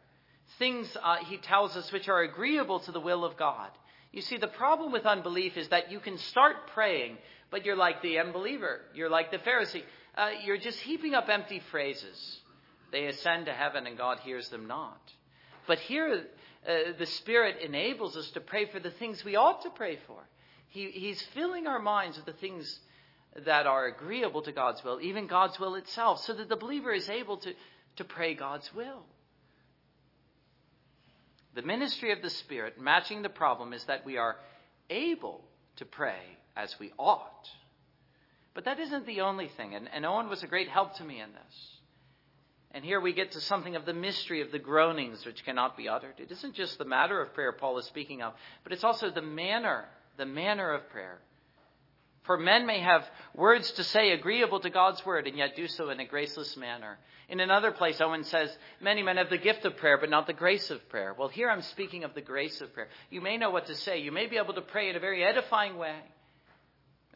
Things, 0.58 0.96
uh, 1.02 1.16
he 1.16 1.36
tells 1.36 1.76
us, 1.76 1.92
which 1.92 2.08
are 2.08 2.22
agreeable 2.22 2.80
to 2.80 2.92
the 2.92 3.00
will 3.00 3.24
of 3.24 3.36
God. 3.36 3.70
You 4.12 4.22
see, 4.22 4.38
the 4.38 4.48
problem 4.48 4.90
with 4.92 5.06
unbelief 5.06 5.56
is 5.56 5.68
that 5.68 5.90
you 5.90 6.00
can 6.00 6.18
start 6.18 6.68
praying, 6.74 7.18
but 7.50 7.64
you're 7.64 7.76
like 7.76 8.02
the 8.02 8.18
unbeliever. 8.18 8.80
You're 8.94 9.10
like 9.10 9.30
the 9.30 9.38
Pharisee. 9.38 9.82
Uh, 10.16 10.30
you're 10.44 10.58
just 10.58 10.80
heaping 10.80 11.14
up 11.14 11.28
empty 11.28 11.60
phrases. 11.70 12.40
They 12.90 13.06
ascend 13.06 13.46
to 13.46 13.52
heaven 13.52 13.86
and 13.86 13.98
God 13.98 14.20
hears 14.20 14.48
them 14.48 14.66
not. 14.66 15.00
But 15.66 15.78
here, 15.78 16.24
uh, 16.66 16.72
the 16.98 17.06
Spirit 17.06 17.60
enables 17.62 18.16
us 18.16 18.30
to 18.30 18.40
pray 18.40 18.66
for 18.66 18.80
the 18.80 18.90
things 18.90 19.24
we 19.24 19.36
ought 19.36 19.62
to 19.62 19.70
pray 19.70 19.98
for. 20.06 20.16
He, 20.68 20.90
he's 20.90 21.22
filling 21.34 21.66
our 21.66 21.78
minds 21.78 22.16
with 22.16 22.26
the 22.26 22.32
things 22.32 22.80
that 23.44 23.66
are 23.66 23.86
agreeable 23.86 24.42
to 24.42 24.52
God's 24.52 24.82
will, 24.82 25.00
even 25.00 25.26
God's 25.26 25.58
will 25.58 25.74
itself, 25.74 26.20
so 26.20 26.34
that 26.34 26.48
the 26.48 26.56
believer 26.56 26.92
is 26.92 27.08
able 27.08 27.36
to, 27.38 27.52
to 27.96 28.04
pray 28.04 28.34
God's 28.34 28.72
will. 28.74 29.04
The 31.54 31.62
ministry 31.62 32.12
of 32.12 32.22
the 32.22 32.30
Spirit, 32.30 32.80
matching 32.80 33.22
the 33.22 33.28
problem, 33.28 33.72
is 33.72 33.84
that 33.84 34.04
we 34.04 34.16
are 34.16 34.36
able 34.90 35.42
to 35.76 35.84
pray 35.84 36.20
as 36.56 36.74
we 36.78 36.92
ought. 36.98 37.48
But 38.54 38.64
that 38.64 38.80
isn't 38.80 39.06
the 39.06 39.20
only 39.20 39.48
thing, 39.56 39.74
and, 39.74 39.88
and 39.92 40.04
Owen 40.04 40.28
was 40.28 40.42
a 40.42 40.48
great 40.48 40.68
help 40.68 40.96
to 40.96 41.04
me 41.04 41.20
in 41.20 41.30
this. 41.32 41.78
And 42.72 42.84
here 42.84 43.00
we 43.00 43.12
get 43.12 43.32
to 43.32 43.40
something 43.40 43.76
of 43.76 43.86
the 43.86 43.94
mystery 43.94 44.42
of 44.42 44.52
the 44.52 44.58
groanings 44.58 45.24
which 45.24 45.44
cannot 45.44 45.76
be 45.76 45.88
uttered. 45.88 46.14
It 46.18 46.30
isn't 46.30 46.54
just 46.54 46.76
the 46.76 46.84
matter 46.84 47.20
of 47.20 47.32
prayer 47.32 47.52
Paul 47.52 47.78
is 47.78 47.86
speaking 47.86 48.20
of, 48.22 48.34
but 48.62 48.72
it's 48.72 48.84
also 48.84 49.10
the 49.10 49.22
manner, 49.22 49.86
the 50.16 50.26
manner 50.26 50.72
of 50.74 50.88
prayer. 50.90 51.18
For 52.28 52.36
men 52.36 52.66
may 52.66 52.80
have 52.80 53.08
words 53.34 53.72
to 53.72 53.84
say 53.84 54.10
agreeable 54.10 54.60
to 54.60 54.68
God's 54.68 55.04
word 55.06 55.26
and 55.26 55.34
yet 55.34 55.56
do 55.56 55.66
so 55.66 55.88
in 55.88 55.98
a 55.98 56.04
graceless 56.04 56.58
manner. 56.58 56.98
In 57.30 57.40
another 57.40 57.70
place, 57.72 58.02
Owen 58.02 58.22
says, 58.22 58.54
Many 58.82 59.02
men 59.02 59.16
have 59.16 59.30
the 59.30 59.38
gift 59.38 59.64
of 59.64 59.78
prayer, 59.78 59.96
but 59.96 60.10
not 60.10 60.26
the 60.26 60.34
grace 60.34 60.70
of 60.70 60.86
prayer. 60.90 61.14
Well, 61.18 61.28
here 61.28 61.48
I'm 61.48 61.62
speaking 61.62 62.04
of 62.04 62.12
the 62.12 62.20
grace 62.20 62.60
of 62.60 62.74
prayer. 62.74 62.88
You 63.08 63.22
may 63.22 63.38
know 63.38 63.48
what 63.48 63.68
to 63.68 63.74
say. 63.74 64.00
You 64.00 64.12
may 64.12 64.26
be 64.26 64.36
able 64.36 64.52
to 64.52 64.60
pray 64.60 64.90
in 64.90 64.96
a 64.96 65.00
very 65.00 65.24
edifying 65.24 65.78
way, 65.78 65.96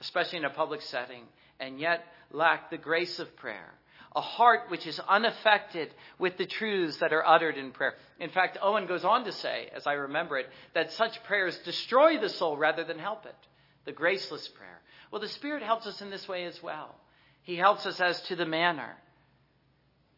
especially 0.01 0.38
in 0.38 0.46
a 0.46 0.51
public 0.51 0.81
setting, 0.81 1.25
and 1.61 1.79
yet 1.79 2.03
lack 2.31 2.70
the 2.70 2.79
grace 2.79 3.18
of 3.18 3.37
prayer. 3.37 3.75
A 4.16 4.22
heart 4.22 4.70
which 4.70 4.87
is 4.87 4.98
unaffected 4.98 5.92
with 6.18 6.38
the 6.38 6.46
truths 6.46 6.96
that 7.01 7.12
are 7.12 7.27
uttered 7.27 7.59
in 7.59 7.72
prayer. 7.72 7.96
In 8.18 8.31
fact, 8.31 8.57
Owen 8.62 8.87
goes 8.87 9.05
on 9.05 9.27
to 9.27 9.33
say, 9.33 9.68
as 9.77 9.87
I 9.87 9.92
remember 9.92 10.38
it, 10.38 10.48
that 10.72 10.92
such 10.92 11.22
prayers 11.25 11.59
destroy 11.66 12.18
the 12.18 12.31
soul 12.31 12.57
rather 12.57 12.83
than 12.83 12.98
help 12.98 13.27
it. 13.27 13.37
The 13.85 13.92
graceless 13.92 14.48
prayer. 14.48 14.81
Well, 15.12 15.20
the 15.20 15.29
Spirit 15.29 15.62
helps 15.62 15.87
us 15.87 16.01
in 16.01 16.09
this 16.09 16.27
way 16.27 16.46
as 16.46 16.61
well. 16.62 16.96
He 17.42 17.57
helps 17.57 17.85
us 17.85 18.01
as 18.01 18.20
to 18.22 18.37
the 18.37 18.46
manner. 18.46 18.96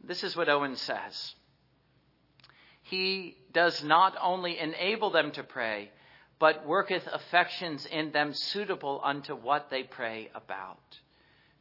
This 0.03 0.23
is 0.23 0.37
what 0.37 0.49
Owen 0.49 0.77
says. 0.77 1.35
He 2.83 3.37
does 3.53 3.83
not 3.83 4.15
only 4.23 4.59
enable 4.59 5.11
them 5.11 5.33
to 5.33 5.43
pray, 5.43 5.91
but 6.39 6.65
worketh 6.65 7.09
affections 7.11 7.87
in 7.87 8.13
them 8.13 8.35
suitable 8.35 9.01
unto 9.03 9.35
what 9.35 9.69
they 9.69 9.83
pray 9.83 10.31
about. 10.33 10.79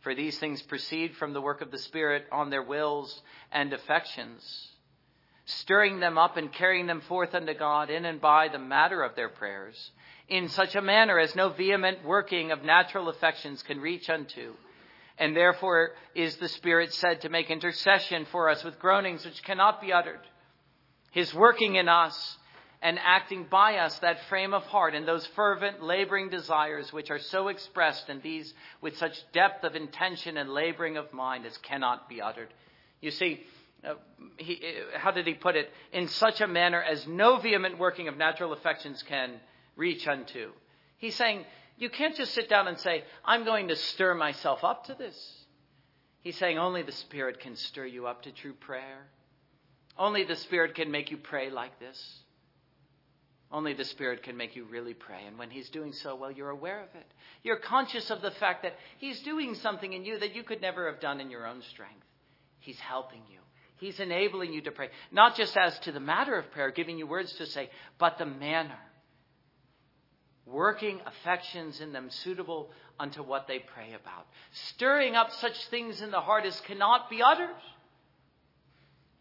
For 0.02 0.14
these 0.14 0.38
things 0.38 0.62
proceed 0.62 1.16
from 1.16 1.34
the 1.34 1.42
work 1.42 1.62
of 1.62 1.72
the 1.72 1.78
Spirit 1.80 2.28
on 2.32 2.52
their 2.52 2.62
wills 2.62 3.24
and 3.52 3.74
affections, 3.74 4.68
stirring 5.46 6.00
them 6.00 6.20
up 6.20 6.38
and 6.38 6.54
carrying 6.54 6.86
them 6.86 7.02
forth 7.02 7.34
unto 7.34 7.56
God 7.56 7.90
in 7.90 8.06
and 8.06 8.22
by 8.22 8.50
the 8.50 8.60
matter 8.60 9.02
of 9.02 9.16
their 9.16 9.30
prayers 9.30 9.92
in 10.28 10.50
such 10.50 10.76
a 10.76 10.82
manner 10.82 11.20
as 11.20 11.36
no 11.36 11.50
vehement 11.50 12.04
working 12.04 12.52
of 12.52 12.64
natural 12.64 13.10
affections 13.10 13.62
can 13.64 13.80
reach 13.80 14.10
unto. 14.10 14.54
And 15.18 15.36
therefore 15.36 15.92
is 16.16 16.38
the 16.38 16.48
Spirit 16.48 16.94
said 16.94 17.22
to 17.22 17.30
make 17.30 17.50
intercession 17.50 18.26
for 18.32 18.50
us 18.50 18.64
with 18.64 18.80
groanings 18.80 19.26
which 19.26 19.44
cannot 19.44 19.82
be 19.82 19.94
uttered. 19.94 20.22
His 21.12 21.34
working 21.34 21.76
in 21.76 21.88
us 21.88 22.38
and 22.82 23.00
acting 23.00 23.46
by 23.50 23.78
us 23.78 23.98
that 24.00 24.26
frame 24.26 24.54
of 24.54 24.64
heart 24.64 24.96
and 24.96 25.08
those 25.08 25.26
fervent 25.28 25.82
laboring 25.82 26.30
desires 26.30 26.92
which 26.92 27.12
are 27.12 27.20
so 27.20 27.48
expressed 27.48 28.10
in 28.10 28.20
these 28.22 28.54
with 28.82 28.98
such 28.98 29.16
depth 29.32 29.64
of 29.64 29.76
intention 29.76 30.38
and 30.38 30.50
laboring 30.50 30.98
of 30.98 31.14
mind 31.14 31.46
as 31.46 31.58
cannot 31.60 32.10
be 32.10 32.22
uttered. 32.22 32.54
You 33.00 33.12
see, 33.12 33.44
uh, 33.86 33.94
he, 34.38 34.56
uh, 34.56 34.98
how 34.98 35.12
did 35.12 35.28
he 35.28 35.34
put 35.34 35.56
it? 35.56 35.70
In 35.92 36.08
such 36.08 36.42
a 36.42 36.48
manner 36.48 36.82
as 36.82 37.08
no 37.08 37.38
vehement 37.38 37.78
working 37.78 38.08
of 38.08 38.18
natural 38.18 38.52
affections 38.52 39.04
can 39.04 39.40
reach 39.76 40.08
unto. 40.08 40.52
He's 40.98 41.16
saying, 41.16 41.46
you 41.78 41.90
can't 41.90 42.16
just 42.16 42.34
sit 42.34 42.50
down 42.50 42.68
and 42.68 42.80
say, 42.80 43.04
I'm 43.26 43.46
going 43.46 43.70
to 43.70 43.76
stir 43.76 44.14
myself 44.14 44.64
up 44.64 44.86
to 44.86 44.96
this. 44.96 45.16
He's 46.22 46.38
saying 46.38 46.58
only 46.58 46.84
the 46.84 46.92
Spirit 46.92 47.40
can 47.40 47.56
stir 47.56 47.86
you 47.86 48.08
up 48.08 48.24
to 48.24 48.32
true 48.32 48.54
prayer. 48.54 49.08
Only 49.98 50.24
the 50.24 50.36
Spirit 50.36 50.76
can 50.76 50.92
make 50.92 51.12
you 51.12 51.18
pray 51.18 51.50
like 51.50 51.80
this. 51.80 52.20
Only 53.52 53.74
the 53.74 53.86
Spirit 53.86 54.24
can 54.24 54.38
make 54.38 54.56
you 54.56 54.66
really 54.66 54.94
pray. 54.94 55.26
And 55.28 55.38
when 55.38 55.50
He's 55.50 55.70
doing 55.70 55.94
so, 55.94 56.16
well, 56.16 56.32
you're 56.32 56.50
aware 56.50 56.80
of 56.80 56.96
it. 56.96 57.06
You're 57.44 57.58
conscious 57.58 58.10
of 58.10 58.22
the 58.22 58.32
fact 58.32 58.64
that 58.64 58.76
He's 58.98 59.20
doing 59.22 59.54
something 59.56 59.92
in 59.92 60.06
you 60.06 60.18
that 60.20 60.34
you 60.34 60.44
could 60.44 60.62
never 60.62 60.90
have 60.90 61.02
done 61.02 61.20
in 61.20 61.30
your 61.30 61.46
own 61.46 61.62
strength. 61.70 62.06
He's 62.60 62.80
helping 62.80 63.22
you. 63.30 63.40
He's 63.78 64.00
enabling 64.00 64.54
you 64.54 64.62
to 64.62 64.72
pray. 64.72 64.90
Not 65.12 65.36
just 65.36 65.58
as 65.58 65.78
to 65.80 65.92
the 65.92 66.00
matter 66.00 66.36
of 66.36 66.50
prayer, 66.52 66.72
giving 66.72 66.98
you 66.98 67.06
words 67.06 67.34
to 67.34 67.46
say, 67.46 67.70
but 68.00 68.18
the 68.18 68.26
manner 68.26 68.80
working 70.46 71.00
affections 71.06 71.80
in 71.80 71.94
them 71.94 72.10
suitable 72.10 72.70
unto 73.00 73.24
what 73.24 73.48
they 73.48 73.60
pray 73.60 73.94
about, 73.94 74.28
stirring 74.70 75.16
up 75.16 75.32
such 75.32 75.68
things 75.68 76.02
in 76.02 76.12
the 76.12 76.20
heart 76.20 76.46
as 76.46 76.60
cannot 76.62 77.10
be 77.10 77.22
uttered. 77.22 77.56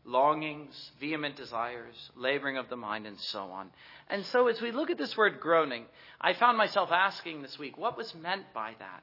Longings, 0.04 0.90
vehement 0.98 1.36
desires, 1.36 2.10
laboring 2.16 2.56
of 2.56 2.68
the 2.68 2.76
mind, 2.76 3.06
and 3.06 3.18
so 3.20 3.38
on. 3.38 3.70
And 4.10 4.24
so, 4.26 4.48
as 4.48 4.60
we 4.60 4.72
look 4.72 4.90
at 4.90 4.98
this 4.98 5.16
word 5.16 5.38
groaning, 5.38 5.84
I 6.20 6.32
found 6.32 6.58
myself 6.58 6.90
asking 6.90 7.42
this 7.42 7.56
week, 7.56 7.78
what 7.78 7.96
was 7.96 8.12
meant 8.16 8.52
by 8.52 8.74
that? 8.80 9.02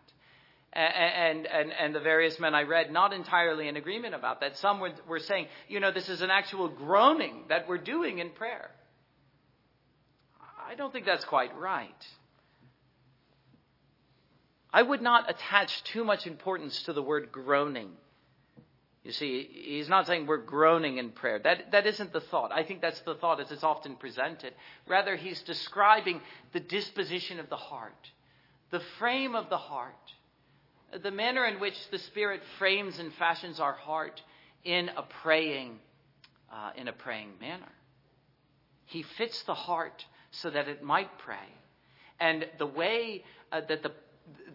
And, 0.73 1.47
and, 1.47 1.71
and 1.71 1.95
the 1.95 2.01
various 2.01 2.37
men 2.39 2.53
I 2.53 2.63
read, 2.63 2.91
not 2.91 3.13
entirely 3.13 3.69
in 3.69 3.77
agreement 3.77 4.13
about 4.13 4.41
that. 4.41 4.57
Some 4.57 4.79
were, 4.81 4.91
were 5.07 5.19
saying, 5.19 5.47
you 5.67 5.79
know, 5.79 5.91
this 5.91 6.09
is 6.09 6.21
an 6.21 6.29
actual 6.29 6.67
groaning 6.67 7.45
that 7.47 7.67
we're 7.67 7.79
doing 7.79 8.19
in 8.19 8.29
prayer. 8.31 8.69
I 10.69 10.75
don't 10.75 10.93
think 10.93 11.07
that's 11.07 11.25
quite 11.25 11.57
right. 11.57 12.05
I 14.71 14.83
would 14.83 15.01
not 15.01 15.27
attach 15.27 15.83
too 15.85 16.03
much 16.03 16.27
importance 16.27 16.83
to 16.83 16.93
the 16.93 17.01
word 17.01 17.31
groaning. 17.31 17.89
You 19.03 19.11
see, 19.11 19.49
he's 19.51 19.89
not 19.89 20.05
saying 20.05 20.27
we're 20.27 20.37
groaning 20.37 20.99
in 20.99 21.09
prayer. 21.09 21.39
That, 21.39 21.71
that 21.71 21.87
isn't 21.87 22.13
the 22.13 22.19
thought. 22.19 22.51
I 22.51 22.63
think 22.63 22.81
that's 22.81 22.99
the 23.01 23.15
thought 23.15 23.39
as 23.39 23.49
it's 23.49 23.63
often 23.63 23.95
presented. 23.95 24.53
Rather, 24.87 25.15
he's 25.15 25.41
describing 25.41 26.21
the 26.53 26.59
disposition 26.59 27.39
of 27.39 27.49
the 27.49 27.55
heart, 27.55 28.07
the 28.69 28.81
frame 28.99 29.33
of 29.33 29.49
the 29.49 29.57
heart, 29.57 29.95
the 31.01 31.09
manner 31.09 31.45
in 31.45 31.59
which 31.59 31.73
the 31.89 31.97
Spirit 31.97 32.41
frames 32.59 32.99
and 32.99 33.11
fashions 33.15 33.59
our 33.59 33.73
heart 33.73 34.21
in 34.63 34.89
a 34.89 35.01
praying, 35.23 35.79
uh, 36.53 36.71
in 36.75 36.87
a 36.87 36.93
praying 36.93 37.31
manner. 37.41 37.71
He 38.85 39.03
fits 39.17 39.41
the 39.43 39.55
heart 39.55 40.05
so 40.31 40.49
that 40.49 40.67
it 40.67 40.83
might 40.83 41.17
pray. 41.19 41.35
And 42.19 42.45
the 42.57 42.65
way 42.65 43.23
uh, 43.51 43.61
that 43.67 43.83
the 43.83 43.91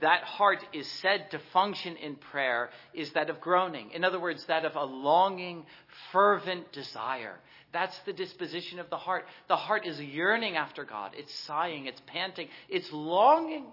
that 0.00 0.22
heart 0.22 0.64
is 0.72 0.86
said 1.02 1.30
to 1.30 1.40
function 1.52 1.96
in 1.96 2.16
prayer 2.16 2.70
is 2.92 3.12
that 3.12 3.30
of 3.30 3.40
groaning. 3.40 3.90
In 3.92 4.04
other 4.04 4.20
words, 4.20 4.44
that 4.46 4.64
of 4.64 4.76
a 4.76 4.84
longing, 4.84 5.64
fervent 6.12 6.72
desire. 6.72 7.36
That's 7.72 7.98
the 8.00 8.12
disposition 8.12 8.78
of 8.78 8.88
the 8.90 8.96
heart. 8.96 9.24
The 9.48 9.56
heart 9.56 9.86
is 9.86 10.00
yearning 10.00 10.56
after 10.56 10.84
God. 10.84 11.12
It's 11.16 11.34
sighing, 11.40 11.86
it's 11.86 12.00
panting, 12.06 12.48
it's 12.68 12.90
longing. 12.92 13.66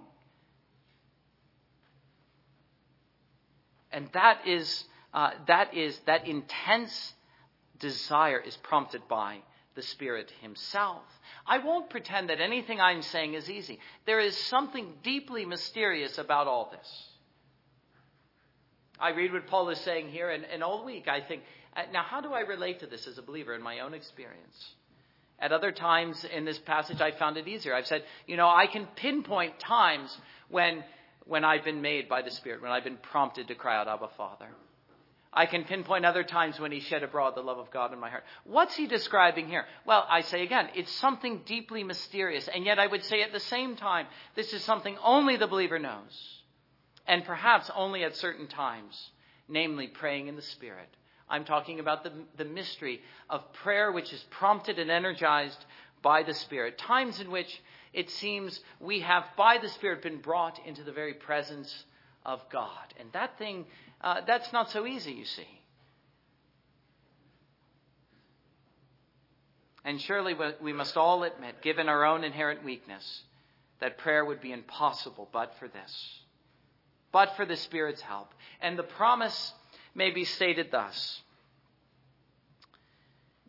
And 3.92 4.10
that 4.14 4.48
is, 4.48 4.86
uh, 5.14 5.32
that 5.48 5.76
is, 5.76 6.00
that 6.08 6.28
intense 6.28 7.14
desire 7.80 8.40
is 8.40 8.56
prompted 8.58 9.02
by 9.08 9.40
the 9.76 9.82
Spirit 9.82 10.32
Himself. 10.42 11.04
I 11.46 11.60
won't 11.60 11.90
pretend 11.90 12.30
that 12.30 12.42
anything 12.42 12.82
I'm 12.82 13.02
saying 13.02 13.34
is 13.34 13.50
easy. 13.50 13.80
There 14.06 14.20
is 14.20 14.36
something 14.36 14.94
deeply 15.04 15.46
mysterious 15.46 16.18
about 16.18 16.48
all 16.48 16.70
this. 16.72 17.08
I 19.00 19.10
read 19.12 19.34
what 19.34 19.48
Paul 19.48 19.70
is 19.70 19.80
saying 19.80 20.10
here, 20.10 20.30
and, 20.30 20.46
and 20.46 20.64
all 20.64 20.86
week 20.86 21.08
I 21.08 21.22
think, 21.22 21.42
uh, 21.76 21.84
now 21.92 22.04
how 22.04 22.22
do 22.22 22.34
I 22.34 22.42
relate 22.42 22.82
to 22.82 22.86
this 22.86 23.08
as 23.08 23.18
a 23.18 23.24
believer 23.24 23.56
in 23.56 23.62
my 23.62 23.80
own 23.80 23.94
experience? 23.94 24.76
At 25.40 25.52
other 25.52 25.72
times 25.72 26.24
in 26.24 26.46
this 26.46 26.60
passage, 26.60 27.02
I 27.02 27.12
found 27.12 27.38
it 27.38 27.48
easier. 27.48 27.74
I've 27.74 27.88
said, 27.88 28.04
you 28.28 28.38
know, 28.38 28.48
I 28.48 28.68
can 28.68 28.88
pinpoint 28.96 29.60
times 29.60 30.16
when, 30.50 30.84
when 31.26 31.44
I've 31.44 31.64
been 31.64 31.82
made 31.82 32.08
by 32.08 32.22
the 32.22 32.30
Spirit, 32.30 32.62
when 32.62 32.72
I've 32.72 32.84
been 32.84 32.98
prompted 32.98 33.48
to 33.48 33.56
cry 33.56 33.76
out, 33.76 33.88
Abba, 33.88 34.10
Father. 34.16 34.50
I 35.34 35.46
can 35.46 35.64
pinpoint 35.64 36.06
other 36.06 36.24
times 36.24 36.60
when 36.60 36.74
he 36.74 36.82
shed 36.82 37.04
abroad 37.04 37.36
the 37.36 37.42
love 37.42 37.58
of 37.58 37.72
God 37.72 37.94
in 37.94 38.00
my 38.00 38.10
heart. 38.10 38.24
What's 38.44 38.76
he 38.76 38.86
describing 38.86 39.48
here? 39.48 39.66
Well, 39.86 40.06
I 40.10 40.22
say 40.22 40.44
again, 40.44 40.70
it's 40.76 40.92
something 40.92 41.44
deeply 41.46 41.84
mysterious, 41.84 42.50
and 42.50 42.66
yet 42.66 42.80
I 42.80 42.88
would 42.88 43.04
say 43.06 43.22
at 43.22 43.32
the 43.32 43.40
same 43.40 43.78
time, 43.78 44.08
this 44.36 44.52
is 44.52 44.62
something 44.64 44.98
only 45.02 45.38
the 45.38 45.48
believer 45.48 45.80
knows, 45.80 46.42
and 47.08 47.24
perhaps 47.24 47.72
only 47.74 48.04
at 48.04 48.18
certain 48.18 48.48
times, 48.48 49.12
namely 49.48 49.88
praying 49.88 50.28
in 50.28 50.36
the 50.36 50.42
Spirit. 50.42 50.90
I'm 51.30 51.46
talking 51.46 51.80
about 51.80 52.04
the, 52.04 52.12
the 52.36 52.46
mystery 52.46 53.00
of 53.30 53.54
prayer 53.54 53.90
which 53.90 54.12
is 54.12 54.22
prompted 54.32 54.80
and 54.80 54.92
energized 54.92 55.66
by 56.02 56.24
the 56.24 56.34
Spirit. 56.34 56.78
Times 56.78 57.22
in 57.22 57.32
which 57.32 57.62
it 57.94 58.10
seems 58.10 58.60
we 58.82 59.00
have, 59.00 59.24
by 59.38 59.60
the 59.60 59.70
Spirit, 59.70 60.02
been 60.02 60.20
brought 60.20 60.60
into 60.66 60.84
the 60.84 60.92
very 60.92 61.14
presence 61.14 61.86
of 62.26 62.42
God. 62.52 62.94
And 63.00 63.10
that 63.14 63.38
thing 63.38 63.66
uh, 64.04 64.22
that's 64.26 64.52
not 64.52 64.72
so 64.72 64.86
easy, 64.86 65.12
you 65.12 65.26
see. 65.26 65.48
And 69.84 70.00
surely 70.02 70.36
we 70.62 70.74
must 70.74 70.96
all 70.96 71.24
admit, 71.24 71.62
given 71.62 71.90
our 71.90 72.06
own 72.06 72.24
inherent 72.24 72.64
weakness, 72.64 73.24
that 73.80 73.98
prayer 73.98 74.24
would 74.24 74.42
be 74.42 74.52
impossible 74.52 75.28
but 75.32 75.56
for 75.58 75.68
this, 75.68 76.20
but 77.12 77.36
for 77.36 77.46
the 77.46 77.56
Spirit's 77.56 78.02
help. 78.02 78.32
And 78.62 78.78
the 78.78 78.84
promise 78.84 79.54
may 79.96 80.12
be 80.12 80.24
stated 80.24 80.70
thus 80.72 81.22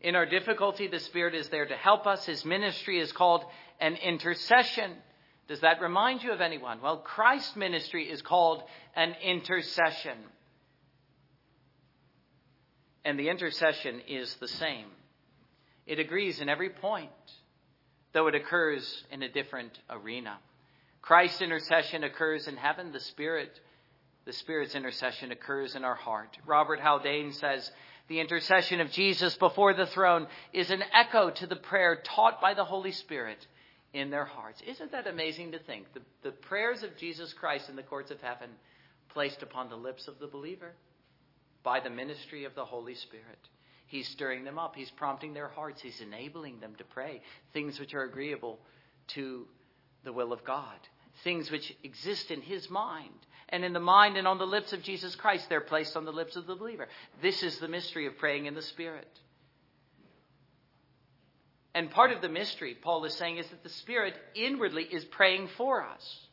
In 0.00 0.16
our 0.16 0.26
difficulty, 0.26 0.88
the 0.88 0.98
Spirit 0.98 1.34
is 1.34 1.48
there 1.50 1.66
to 1.66 1.76
help 1.76 2.06
us. 2.06 2.24
His 2.26 2.44
ministry 2.44 2.98
is 2.98 3.12
called 3.12 3.44
an 3.78 3.94
intercession. 3.96 4.90
Does 5.48 5.60
that 5.60 5.80
remind 5.80 6.22
you 6.22 6.32
of 6.32 6.40
anyone? 6.40 6.80
Well, 6.80 6.98
Christ's 6.98 7.56
ministry 7.56 8.10
is 8.10 8.22
called 8.22 8.62
an 8.96 9.14
intercession 9.22 10.16
and 13.04 13.18
the 13.18 13.28
intercession 13.28 14.00
is 14.08 14.34
the 14.36 14.48
same. 14.48 14.86
It 15.86 15.98
agrees 15.98 16.40
in 16.40 16.48
every 16.48 16.70
point, 16.70 17.10
though 18.12 18.28
it 18.28 18.34
occurs 18.34 19.04
in 19.10 19.22
a 19.22 19.28
different 19.28 19.78
arena. 19.90 20.38
Christ's 21.00 21.42
intercession 21.42 22.04
occurs 22.04 22.46
in 22.46 22.56
heaven, 22.56 22.92
the 22.92 23.00
Spirit, 23.00 23.50
the 24.24 24.32
Spirit's 24.32 24.76
intercession 24.76 25.32
occurs 25.32 25.74
in 25.74 25.84
our 25.84 25.96
heart. 25.96 26.38
Robert 26.46 26.78
Haldane 26.78 27.32
says, 27.32 27.68
the 28.08 28.20
intercession 28.20 28.80
of 28.80 28.90
Jesus 28.90 29.36
before 29.36 29.74
the 29.74 29.86
throne 29.86 30.26
is 30.52 30.70
an 30.70 30.82
echo 30.94 31.30
to 31.30 31.46
the 31.46 31.56
prayer 31.56 31.96
taught 32.04 32.40
by 32.40 32.54
the 32.54 32.64
Holy 32.64 32.92
Spirit 32.92 33.46
in 33.92 34.10
their 34.10 34.24
hearts. 34.24 34.62
Isn't 34.66 34.92
that 34.92 35.06
amazing 35.06 35.52
to 35.52 35.58
think? 35.58 35.92
The, 35.94 36.00
the 36.22 36.30
prayers 36.30 36.82
of 36.82 36.96
Jesus 36.96 37.32
Christ 37.32 37.68
in 37.68 37.76
the 37.76 37.82
courts 37.82 38.10
of 38.10 38.20
heaven 38.20 38.50
placed 39.10 39.42
upon 39.42 39.68
the 39.68 39.76
lips 39.76 40.08
of 40.08 40.18
the 40.18 40.26
believer 40.26 40.72
by 41.62 41.80
the 41.80 41.90
ministry 41.90 42.44
of 42.44 42.54
the 42.54 42.64
Holy 42.64 42.94
Spirit. 42.94 43.38
He's 43.86 44.08
stirring 44.08 44.44
them 44.44 44.58
up. 44.58 44.74
He's 44.74 44.90
prompting 44.90 45.34
their 45.34 45.48
hearts. 45.48 45.82
He's 45.82 46.00
enabling 46.00 46.60
them 46.60 46.74
to 46.78 46.84
pray 46.84 47.20
things 47.52 47.78
which 47.78 47.94
are 47.94 48.04
agreeable 48.04 48.58
to 49.08 49.46
the 50.04 50.12
will 50.12 50.32
of 50.32 50.44
God, 50.44 50.78
things 51.24 51.50
which 51.50 51.76
exist 51.84 52.30
in 52.30 52.40
His 52.40 52.70
mind. 52.70 53.10
And 53.50 53.64
in 53.64 53.74
the 53.74 53.80
mind 53.80 54.16
and 54.16 54.26
on 54.26 54.38
the 54.38 54.46
lips 54.46 54.72
of 54.72 54.82
Jesus 54.82 55.14
Christ, 55.14 55.48
they're 55.48 55.60
placed 55.60 55.94
on 55.94 56.06
the 56.06 56.12
lips 56.12 56.36
of 56.36 56.46
the 56.46 56.54
believer. 56.54 56.88
This 57.20 57.42
is 57.42 57.58
the 57.58 57.68
mystery 57.68 58.06
of 58.06 58.16
praying 58.16 58.46
in 58.46 58.54
the 58.54 58.62
Spirit. 58.62 59.08
And 61.74 61.90
part 61.90 62.12
of 62.12 62.22
the 62.22 62.28
mystery, 62.28 62.74
Paul 62.80 63.04
is 63.04 63.14
saying, 63.14 63.38
is 63.38 63.48
that 63.48 63.62
the 63.62 63.68
Spirit 63.68 64.14
inwardly 64.34 64.84
is 64.84 65.04
praying 65.04 65.48
for 65.56 65.82
us. 65.82 66.26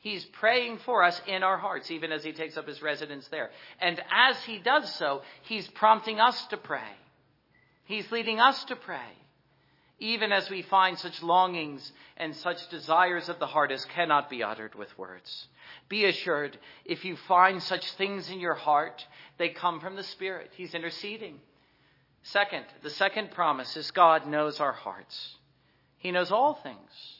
He's 0.00 0.24
praying 0.24 0.78
for 0.78 1.02
us 1.02 1.20
in 1.26 1.42
our 1.42 1.58
hearts, 1.58 1.90
even 1.90 2.10
as 2.10 2.24
he 2.24 2.32
takes 2.32 2.56
up 2.56 2.66
his 2.66 2.80
residence 2.80 3.28
there. 3.28 3.50
And 3.80 4.00
as 4.10 4.42
he 4.44 4.58
does 4.58 4.92
so, 4.94 5.22
he's 5.42 5.68
prompting 5.68 6.18
us 6.18 6.42
to 6.46 6.56
pray. 6.56 6.80
He's 7.84 8.10
leading 8.10 8.40
us 8.40 8.64
to 8.64 8.76
pray, 8.76 9.12
even 9.98 10.32
as 10.32 10.48
we 10.48 10.62
find 10.62 10.98
such 10.98 11.22
longings 11.22 11.92
and 12.16 12.34
such 12.34 12.68
desires 12.70 13.28
of 13.28 13.38
the 13.38 13.46
heart 13.46 13.72
as 13.72 13.84
cannot 13.84 14.30
be 14.30 14.42
uttered 14.42 14.74
with 14.74 14.96
words. 14.96 15.48
Be 15.90 16.06
assured, 16.06 16.56
if 16.86 17.04
you 17.04 17.16
find 17.28 17.62
such 17.62 17.92
things 17.92 18.30
in 18.30 18.40
your 18.40 18.54
heart, 18.54 19.06
they 19.36 19.50
come 19.50 19.80
from 19.80 19.96
the 19.96 20.02
Spirit. 20.02 20.50
He's 20.56 20.74
interceding. 20.74 21.40
Second, 22.22 22.64
the 22.82 22.90
second 22.90 23.32
promise 23.32 23.76
is 23.76 23.90
God 23.90 24.26
knows 24.26 24.60
our 24.60 24.72
hearts. 24.72 25.36
He 25.98 26.10
knows 26.10 26.30
all 26.30 26.54
things. 26.54 27.16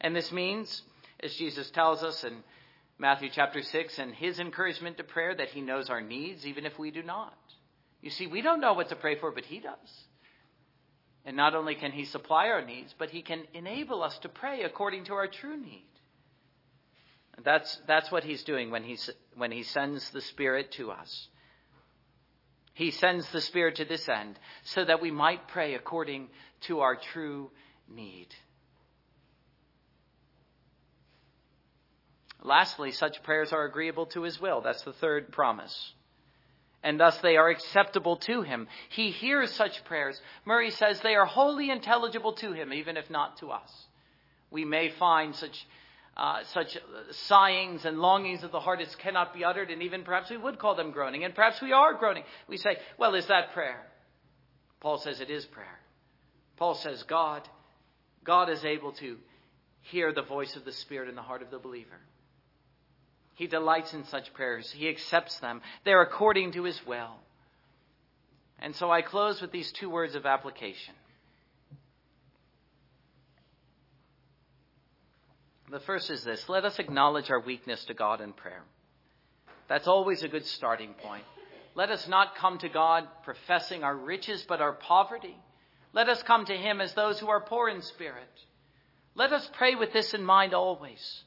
And 0.00 0.14
this 0.14 0.30
means 0.32 0.82
as 1.20 1.34
Jesus 1.34 1.70
tells 1.70 2.02
us 2.02 2.24
in 2.24 2.42
Matthew 2.98 3.28
chapter 3.32 3.62
6, 3.62 3.98
and 3.98 4.14
his 4.14 4.38
encouragement 4.38 4.96
to 4.96 5.04
prayer 5.04 5.34
that 5.34 5.48
he 5.48 5.60
knows 5.60 5.90
our 5.90 6.00
needs, 6.00 6.46
even 6.46 6.64
if 6.64 6.78
we 6.78 6.90
do 6.90 7.02
not. 7.02 7.36
You 8.00 8.10
see, 8.10 8.26
we 8.26 8.40
don't 8.42 8.60
know 8.60 8.74
what 8.74 8.88
to 8.88 8.96
pray 8.96 9.18
for, 9.18 9.32
but 9.32 9.44
he 9.44 9.60
does. 9.60 10.06
And 11.24 11.36
not 11.36 11.54
only 11.54 11.74
can 11.74 11.92
he 11.92 12.04
supply 12.04 12.48
our 12.48 12.64
needs, 12.64 12.94
but 12.98 13.10
he 13.10 13.20
can 13.20 13.42
enable 13.52 14.02
us 14.02 14.16
to 14.20 14.28
pray 14.28 14.62
according 14.62 15.04
to 15.06 15.14
our 15.14 15.26
true 15.26 15.56
need. 15.56 15.84
That's, 17.44 17.78
that's 17.86 18.10
what 18.10 18.24
he's 18.24 18.44
doing 18.44 18.70
when 18.70 18.82
he, 18.82 18.96
when 19.34 19.52
he 19.52 19.62
sends 19.62 20.08
the 20.10 20.22
Spirit 20.22 20.72
to 20.72 20.90
us. 20.90 21.28
He 22.72 22.90
sends 22.90 23.30
the 23.30 23.40
Spirit 23.40 23.76
to 23.76 23.84
this 23.84 24.08
end 24.08 24.38
so 24.64 24.84
that 24.84 25.02
we 25.02 25.10
might 25.10 25.48
pray 25.48 25.74
according 25.74 26.28
to 26.68 26.80
our 26.80 26.96
true 27.12 27.50
need. 27.88 28.28
Lastly, 32.46 32.92
such 32.92 33.22
prayers 33.24 33.52
are 33.52 33.64
agreeable 33.64 34.06
to 34.06 34.22
his 34.22 34.40
will. 34.40 34.60
That's 34.60 34.82
the 34.82 34.92
third 34.92 35.32
promise. 35.32 35.92
And 36.82 37.00
thus 37.00 37.18
they 37.18 37.36
are 37.36 37.48
acceptable 37.48 38.18
to 38.18 38.42
him. 38.42 38.68
He 38.90 39.10
hears 39.10 39.50
such 39.50 39.84
prayers. 39.84 40.20
Murray 40.44 40.70
says 40.70 41.00
they 41.00 41.16
are 41.16 41.26
wholly 41.26 41.70
intelligible 41.70 42.34
to 42.34 42.52
him, 42.52 42.72
even 42.72 42.96
if 42.96 43.10
not 43.10 43.38
to 43.38 43.50
us. 43.50 43.86
We 44.52 44.64
may 44.64 44.90
find 44.90 45.34
such, 45.34 45.66
uh, 46.16 46.44
such 46.52 46.78
sighings 47.10 47.84
and 47.84 47.98
longings 47.98 48.44
of 48.44 48.52
the 48.52 48.60
heart 48.60 48.80
as 48.80 48.94
cannot 48.94 49.34
be 49.34 49.44
uttered, 49.44 49.72
and 49.72 49.82
even 49.82 50.04
perhaps 50.04 50.30
we 50.30 50.36
would 50.36 50.60
call 50.60 50.76
them 50.76 50.92
groaning, 50.92 51.24
and 51.24 51.34
perhaps 51.34 51.60
we 51.60 51.72
are 51.72 51.94
groaning. 51.94 52.22
We 52.46 52.58
say, 52.58 52.76
well, 52.96 53.16
is 53.16 53.26
that 53.26 53.52
prayer? 53.54 53.82
Paul 54.78 54.98
says 54.98 55.20
it 55.20 55.30
is 55.30 55.44
prayer. 55.46 55.80
Paul 56.56 56.76
says 56.76 57.02
God, 57.02 57.42
God 58.22 58.48
is 58.50 58.64
able 58.64 58.92
to 58.92 59.16
hear 59.80 60.12
the 60.12 60.22
voice 60.22 60.54
of 60.54 60.64
the 60.64 60.72
Spirit 60.72 61.08
in 61.08 61.16
the 61.16 61.22
heart 61.22 61.42
of 61.42 61.50
the 61.50 61.58
believer. 61.58 61.98
He 63.36 63.46
delights 63.46 63.92
in 63.92 64.04
such 64.04 64.32
prayers. 64.32 64.70
He 64.72 64.88
accepts 64.88 65.38
them. 65.40 65.60
They're 65.84 66.02
according 66.02 66.52
to 66.52 66.64
his 66.64 66.80
will. 66.86 67.14
And 68.58 68.74
so 68.74 68.90
I 68.90 69.02
close 69.02 69.42
with 69.42 69.52
these 69.52 69.70
two 69.72 69.90
words 69.90 70.14
of 70.14 70.24
application. 70.24 70.94
The 75.70 75.80
first 75.80 76.10
is 76.10 76.24
this 76.24 76.48
let 76.48 76.64
us 76.64 76.78
acknowledge 76.78 77.30
our 77.30 77.40
weakness 77.40 77.84
to 77.84 77.94
God 77.94 78.22
in 78.22 78.32
prayer. 78.32 78.62
That's 79.68 79.86
always 79.86 80.22
a 80.22 80.28
good 80.28 80.46
starting 80.46 80.94
point. 80.94 81.24
Let 81.74 81.90
us 81.90 82.08
not 82.08 82.36
come 82.36 82.56
to 82.58 82.70
God 82.70 83.06
professing 83.22 83.84
our 83.84 83.94
riches 83.94 84.46
but 84.48 84.62
our 84.62 84.72
poverty. 84.72 85.36
Let 85.92 86.08
us 86.08 86.22
come 86.22 86.46
to 86.46 86.56
Him 86.56 86.80
as 86.80 86.94
those 86.94 87.18
who 87.18 87.28
are 87.28 87.40
poor 87.40 87.68
in 87.68 87.82
spirit. 87.82 88.30
Let 89.14 89.32
us 89.32 89.50
pray 89.54 89.74
with 89.74 89.92
this 89.92 90.14
in 90.14 90.24
mind 90.24 90.54
always. 90.54 91.22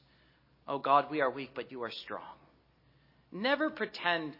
Oh 0.70 0.78
God, 0.78 1.06
we 1.10 1.20
are 1.20 1.28
weak, 1.28 1.50
but 1.52 1.72
you 1.72 1.82
are 1.82 1.90
strong. 1.90 2.22
Never 3.32 3.70
pretend 3.70 4.36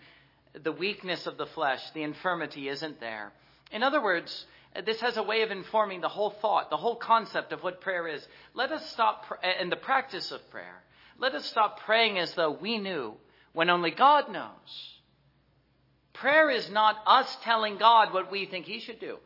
the 0.63 0.71
weakness 0.71 1.27
of 1.27 1.37
the 1.37 1.47
flesh, 1.47 1.83
the 1.93 2.05
infirmity 2.05 2.69
isn't 2.69 3.01
there. 3.01 3.33
In 3.73 3.83
other 3.83 4.01
words, 4.01 4.47
this 4.87 5.01
has 5.01 5.17
a 5.17 5.25
way 5.25 5.43
of 5.43 5.51
informing 5.51 6.01
the 6.01 6.09
whole 6.09 6.31
thought, 6.31 6.71
the 6.71 6.77
whole 6.77 6.95
concept 6.95 7.53
of 7.53 7.65
what 7.65 7.81
prayer 7.81 8.07
is. 8.07 8.25
Let 8.55 8.71
us 8.71 8.89
stop, 8.93 9.25
and 9.43 9.73
the 9.73 9.77
practice 9.77 10.31
of 10.31 10.49
prayer. 10.51 10.85
Let 11.19 11.35
us 11.35 11.45
stop 11.47 11.81
praying 11.81 12.21
as 12.21 12.33
though 12.35 12.53
we 12.53 12.79
knew 12.79 13.15
when 13.53 13.69
only 13.69 13.91
God 13.91 14.31
knows. 14.31 14.99
Prayer 16.13 16.49
is 16.49 16.71
not 16.71 16.97
us 17.09 17.37
telling 17.43 17.77
God 17.77 18.15
what 18.15 18.31
we 18.31 18.47
think 18.47 18.67
He 18.67 18.79
should 18.79 19.01
do. 19.01 19.17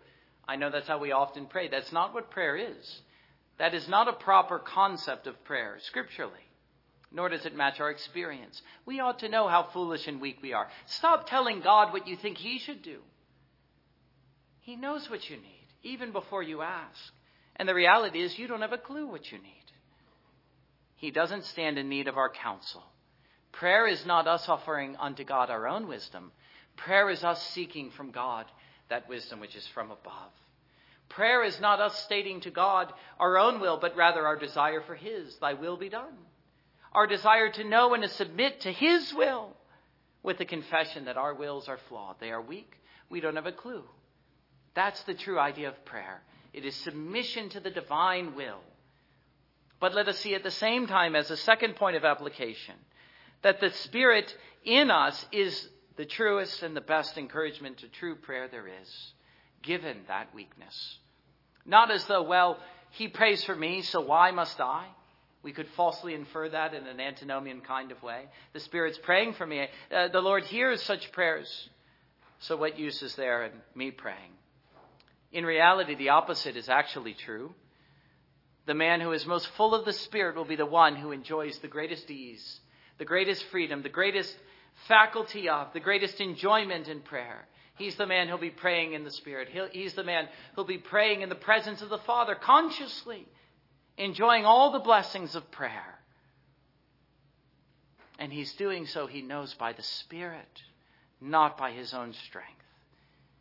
I 0.49 0.57
know 0.57 0.71
that's 0.71 0.89
how 0.89 0.99
we 0.99 1.13
often 1.13 1.47
pray. 1.47 1.69
That's 1.69 1.93
not 1.93 2.15
what 2.15 2.31
prayer 2.31 2.57
is. 2.57 3.03
That 3.59 3.75
is 3.75 3.89
not 3.89 4.09
a 4.09 4.15
proper 4.15 4.59
concept 4.59 5.27
of 5.27 5.45
prayer, 5.45 5.77
scripturally, 5.83 6.33
nor 7.15 7.29
does 7.29 7.47
it 7.47 7.57
match 7.57 7.81
our 7.81 7.91
experience. 7.91 8.61
We 8.85 9.01
ought 9.01 9.21
to 9.21 9.29
know 9.29 9.49
how 9.49 9.69
foolish 9.73 10.07
and 10.09 10.21
weak 10.21 10.39
we 10.43 10.53
are. 10.53 10.69
Stop 10.87 11.29
telling 11.29 11.61
God 11.61 11.93
what 11.93 12.09
you 12.09 12.17
think 12.17 12.37
He 12.37 12.59
should 12.59 12.83
do. 12.83 12.99
He 14.61 14.77
knows 14.77 15.09
what 15.09 15.31
you 15.31 15.37
need, 15.37 15.67
even 15.83 16.11
before 16.11 16.43
you 16.43 16.61
ask. 16.61 17.13
And 17.57 17.69
the 17.69 17.75
reality 17.75 18.21
is, 18.21 18.37
you 18.37 18.49
don't 18.49 18.63
have 18.63 18.73
a 18.73 18.79
clue 18.79 19.07
what 19.07 19.31
you 19.31 19.39
need. 19.39 19.65
He 20.97 21.13
doesn't 21.13 21.45
stand 21.45 21.79
in 21.79 21.89
need 21.89 22.09
of 22.09 22.17
our 22.17 22.31
counsel. 22.31 22.83
Prayer 23.53 23.87
is 23.87 24.05
not 24.05 24.27
us 24.27 24.49
offering 24.49 24.97
unto 24.97 25.23
God 25.23 25.51
our 25.51 25.69
own 25.69 25.87
wisdom. 25.87 26.33
Prayer 26.77 27.09
is 27.11 27.23
us 27.23 27.41
seeking 27.51 27.93
from 27.93 28.11
God 28.11 28.47
that 28.89 29.09
wisdom 29.09 29.39
which 29.39 29.55
is 29.55 29.67
from 29.69 29.93
above. 29.93 30.33
Prayer 31.09 31.45
is 31.45 31.61
not 31.61 31.81
us 31.81 31.97
stating 32.01 32.41
to 32.41 32.51
God 32.51 32.93
our 33.21 33.39
own 33.39 33.61
will, 33.61 33.79
but 33.79 33.97
rather 33.97 34.27
our 34.27 34.37
desire 34.37 34.81
for 34.81 34.97
His. 34.97 35.37
Thy 35.37 35.55
will 35.55 35.77
be 35.77 35.89
done. 35.89 36.17
Our 36.95 37.07
desire 37.07 37.51
to 37.51 37.65
know 37.65 37.95
and 37.95 38.03
to 38.03 38.09
submit 38.09 38.61
to 38.61 38.73
His 38.73 39.13
will 39.15 39.51
with 40.23 40.39
the 40.39 40.45
confession 40.45 41.07
that 41.07 41.17
our 41.17 41.35
wills 41.35 41.69
are 41.69 41.79
flawed. 41.89 42.17
They 42.21 42.31
are 42.31 42.41
weak. 42.41 42.73
We 43.11 43.21
don't 43.21 43.37
have 43.37 43.47
a 43.47 43.53
clue. 43.53 43.85
That's 44.75 45.03
the 45.03 45.15
true 45.15 45.39
idea 45.39 45.69
of 45.69 45.85
prayer. 45.85 46.23
It 46.53 46.65
is 46.65 46.75
submission 46.77 47.49
to 47.51 47.61
the 47.61 47.71
divine 47.71 48.35
will. 48.35 48.61
But 49.81 49.95
let 49.95 50.09
us 50.09 50.19
see 50.19 50.35
at 50.35 50.43
the 50.43 50.51
same 50.51 50.87
time, 50.87 51.15
as 51.15 51.31
a 51.31 51.37
second 51.37 51.77
point 51.77 51.97
of 51.97 52.05
application, 52.05 52.75
that 53.43 53.61
the 53.61 53.71
Spirit 53.71 54.35
in 54.65 54.91
us 54.91 55.27
is 55.33 55.69
the 55.97 56.07
truest 56.07 56.63
and 56.63 56.77
the 56.77 56.81
best 56.81 57.19
encouragement 57.19 57.79
to 57.79 57.89
true 57.89 58.17
prayer 58.17 58.49
there 58.49 58.67
is, 58.67 59.13
given 59.63 59.99
that 60.09 60.35
weakness. 60.35 60.99
Not 61.67 61.91
as 61.91 62.05
though, 62.07 62.23
well, 62.23 62.59
he 62.91 63.09
prays 63.09 63.45
for 63.45 63.55
me, 63.55 63.83
so 63.83 64.01
why 64.01 64.31
must 64.31 64.61
I? 64.61 64.87
We 65.45 65.53
could 65.53 65.69
falsely 65.77 66.15
infer 66.15 66.49
that 66.49 66.73
in 66.73 66.87
an 66.87 66.99
antinomian 66.99 67.61
kind 67.61 67.93
of 67.93 68.03
way. 68.03 68.25
The 68.55 68.61
Spirit's 68.61 68.99
praying 68.99 69.35
for 69.35 69.47
me. 69.47 69.69
Uh, 69.95 70.09
the 70.09 70.23
Lord 70.23 70.45
hears 70.45 70.83
such 70.83 71.13
prayers. 71.13 71.69
So 72.41 72.57
what 72.57 72.79
use 72.79 73.03
is 73.03 73.15
there 73.15 73.45
in 73.45 73.53
me 73.75 73.91
praying? 73.91 74.33
In 75.33 75.45
reality, 75.45 75.95
the 75.97 76.09
opposite 76.09 76.57
is 76.57 76.71
actually 76.71 77.13
true. 77.13 77.55
The 78.67 78.75
man 78.75 79.03
who 79.03 79.13
is 79.13 79.27
most 79.27 79.47
full 79.57 79.75
of 79.75 79.85
the 79.85 79.93
Spirit 79.93 80.37
will 80.37 80.47
be 80.47 80.57
the 80.57 80.65
one 80.65 80.97
who 80.97 81.13
enjoys 81.13 81.59
the 81.59 81.69
greatest 81.69 82.11
ease, 82.11 82.61
the 82.97 83.05
greatest 83.05 83.45
freedom, 83.51 83.83
the 83.83 83.91
greatest 83.91 84.35
faculty 84.89 85.51
of, 85.51 85.73
the 85.75 85.81
greatest 85.81 86.21
enjoyment 86.21 86.89
in 86.89 87.01
prayer. 87.01 87.47
He's 87.77 87.97
the 87.97 88.07
man 88.07 88.29
who'll 88.29 88.39
be 88.39 88.51
praying 88.51 88.95
in 88.95 89.05
the 89.05 89.11
Spirit. 89.11 89.49
He'll, 89.51 89.69
he's 89.71 89.95
the 89.95 90.05
man 90.05 90.29
who'll 90.55 90.65
be 90.65 90.79
praying 90.79 91.21
in 91.21 91.29
the 91.29 91.35
presence 91.35 91.83
of 91.83 91.91
the 91.91 91.99
Father 91.99 92.35
consciously, 92.35 93.27
enjoying 93.97 94.45
all 94.45 94.73
the 94.73 94.79
blessings 94.79 95.35
of 95.35 95.51
prayer. 95.51 95.99
And 98.19 98.33
he's 98.33 98.53
doing 98.55 98.87
so, 98.87 99.07
he 99.07 99.23
knows, 99.23 99.55
by 99.55 99.73
the 99.73 99.83
Spirit, 99.83 100.63
not 101.21 101.59
by 101.59 101.73
his 101.73 101.93
own 101.95 102.13
strength. 102.13 102.51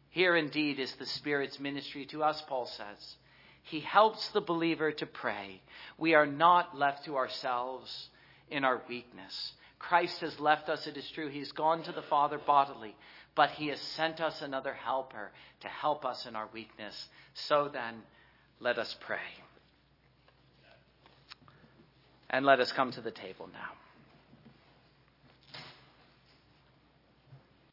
Here 0.09 0.35
indeed 0.35 0.79
is 0.79 0.93
the 0.93 1.05
Spirit's 1.05 1.59
ministry 1.59 2.05
to 2.07 2.23
us, 2.23 2.41
Paul 2.47 2.65
says. 2.65 3.15
He 3.63 3.79
helps 3.79 4.27
the 4.29 4.41
believer 4.41 4.91
to 4.91 5.05
pray. 5.05 5.61
We 5.97 6.15
are 6.15 6.25
not 6.25 6.77
left 6.77 7.05
to 7.05 7.15
ourselves 7.15 8.09
in 8.49 8.63
our 8.63 8.81
weakness. 8.89 9.53
Christ 9.79 10.21
has 10.21 10.39
left 10.39 10.69
us, 10.69 10.87
it 10.87 10.97
is 10.97 11.09
true. 11.09 11.29
He's 11.29 11.51
gone 11.51 11.83
to 11.83 11.91
the 11.91 12.01
Father 12.01 12.37
bodily, 12.37 12.95
but 13.35 13.51
He 13.51 13.67
has 13.67 13.79
sent 13.79 14.21
us 14.21 14.41
another 14.41 14.73
helper 14.73 15.31
to 15.61 15.67
help 15.67 16.05
us 16.05 16.25
in 16.25 16.35
our 16.35 16.47
weakness. 16.53 17.07
So 17.33 17.69
then, 17.71 18.03
let 18.59 18.77
us 18.77 18.95
pray. 19.01 19.42
And 22.33 22.47
let 22.47 22.59
us 22.59 22.71
come 22.71 22.91
to 22.93 23.01
the 23.01 23.11
table 23.11 23.47
now. 23.53 23.82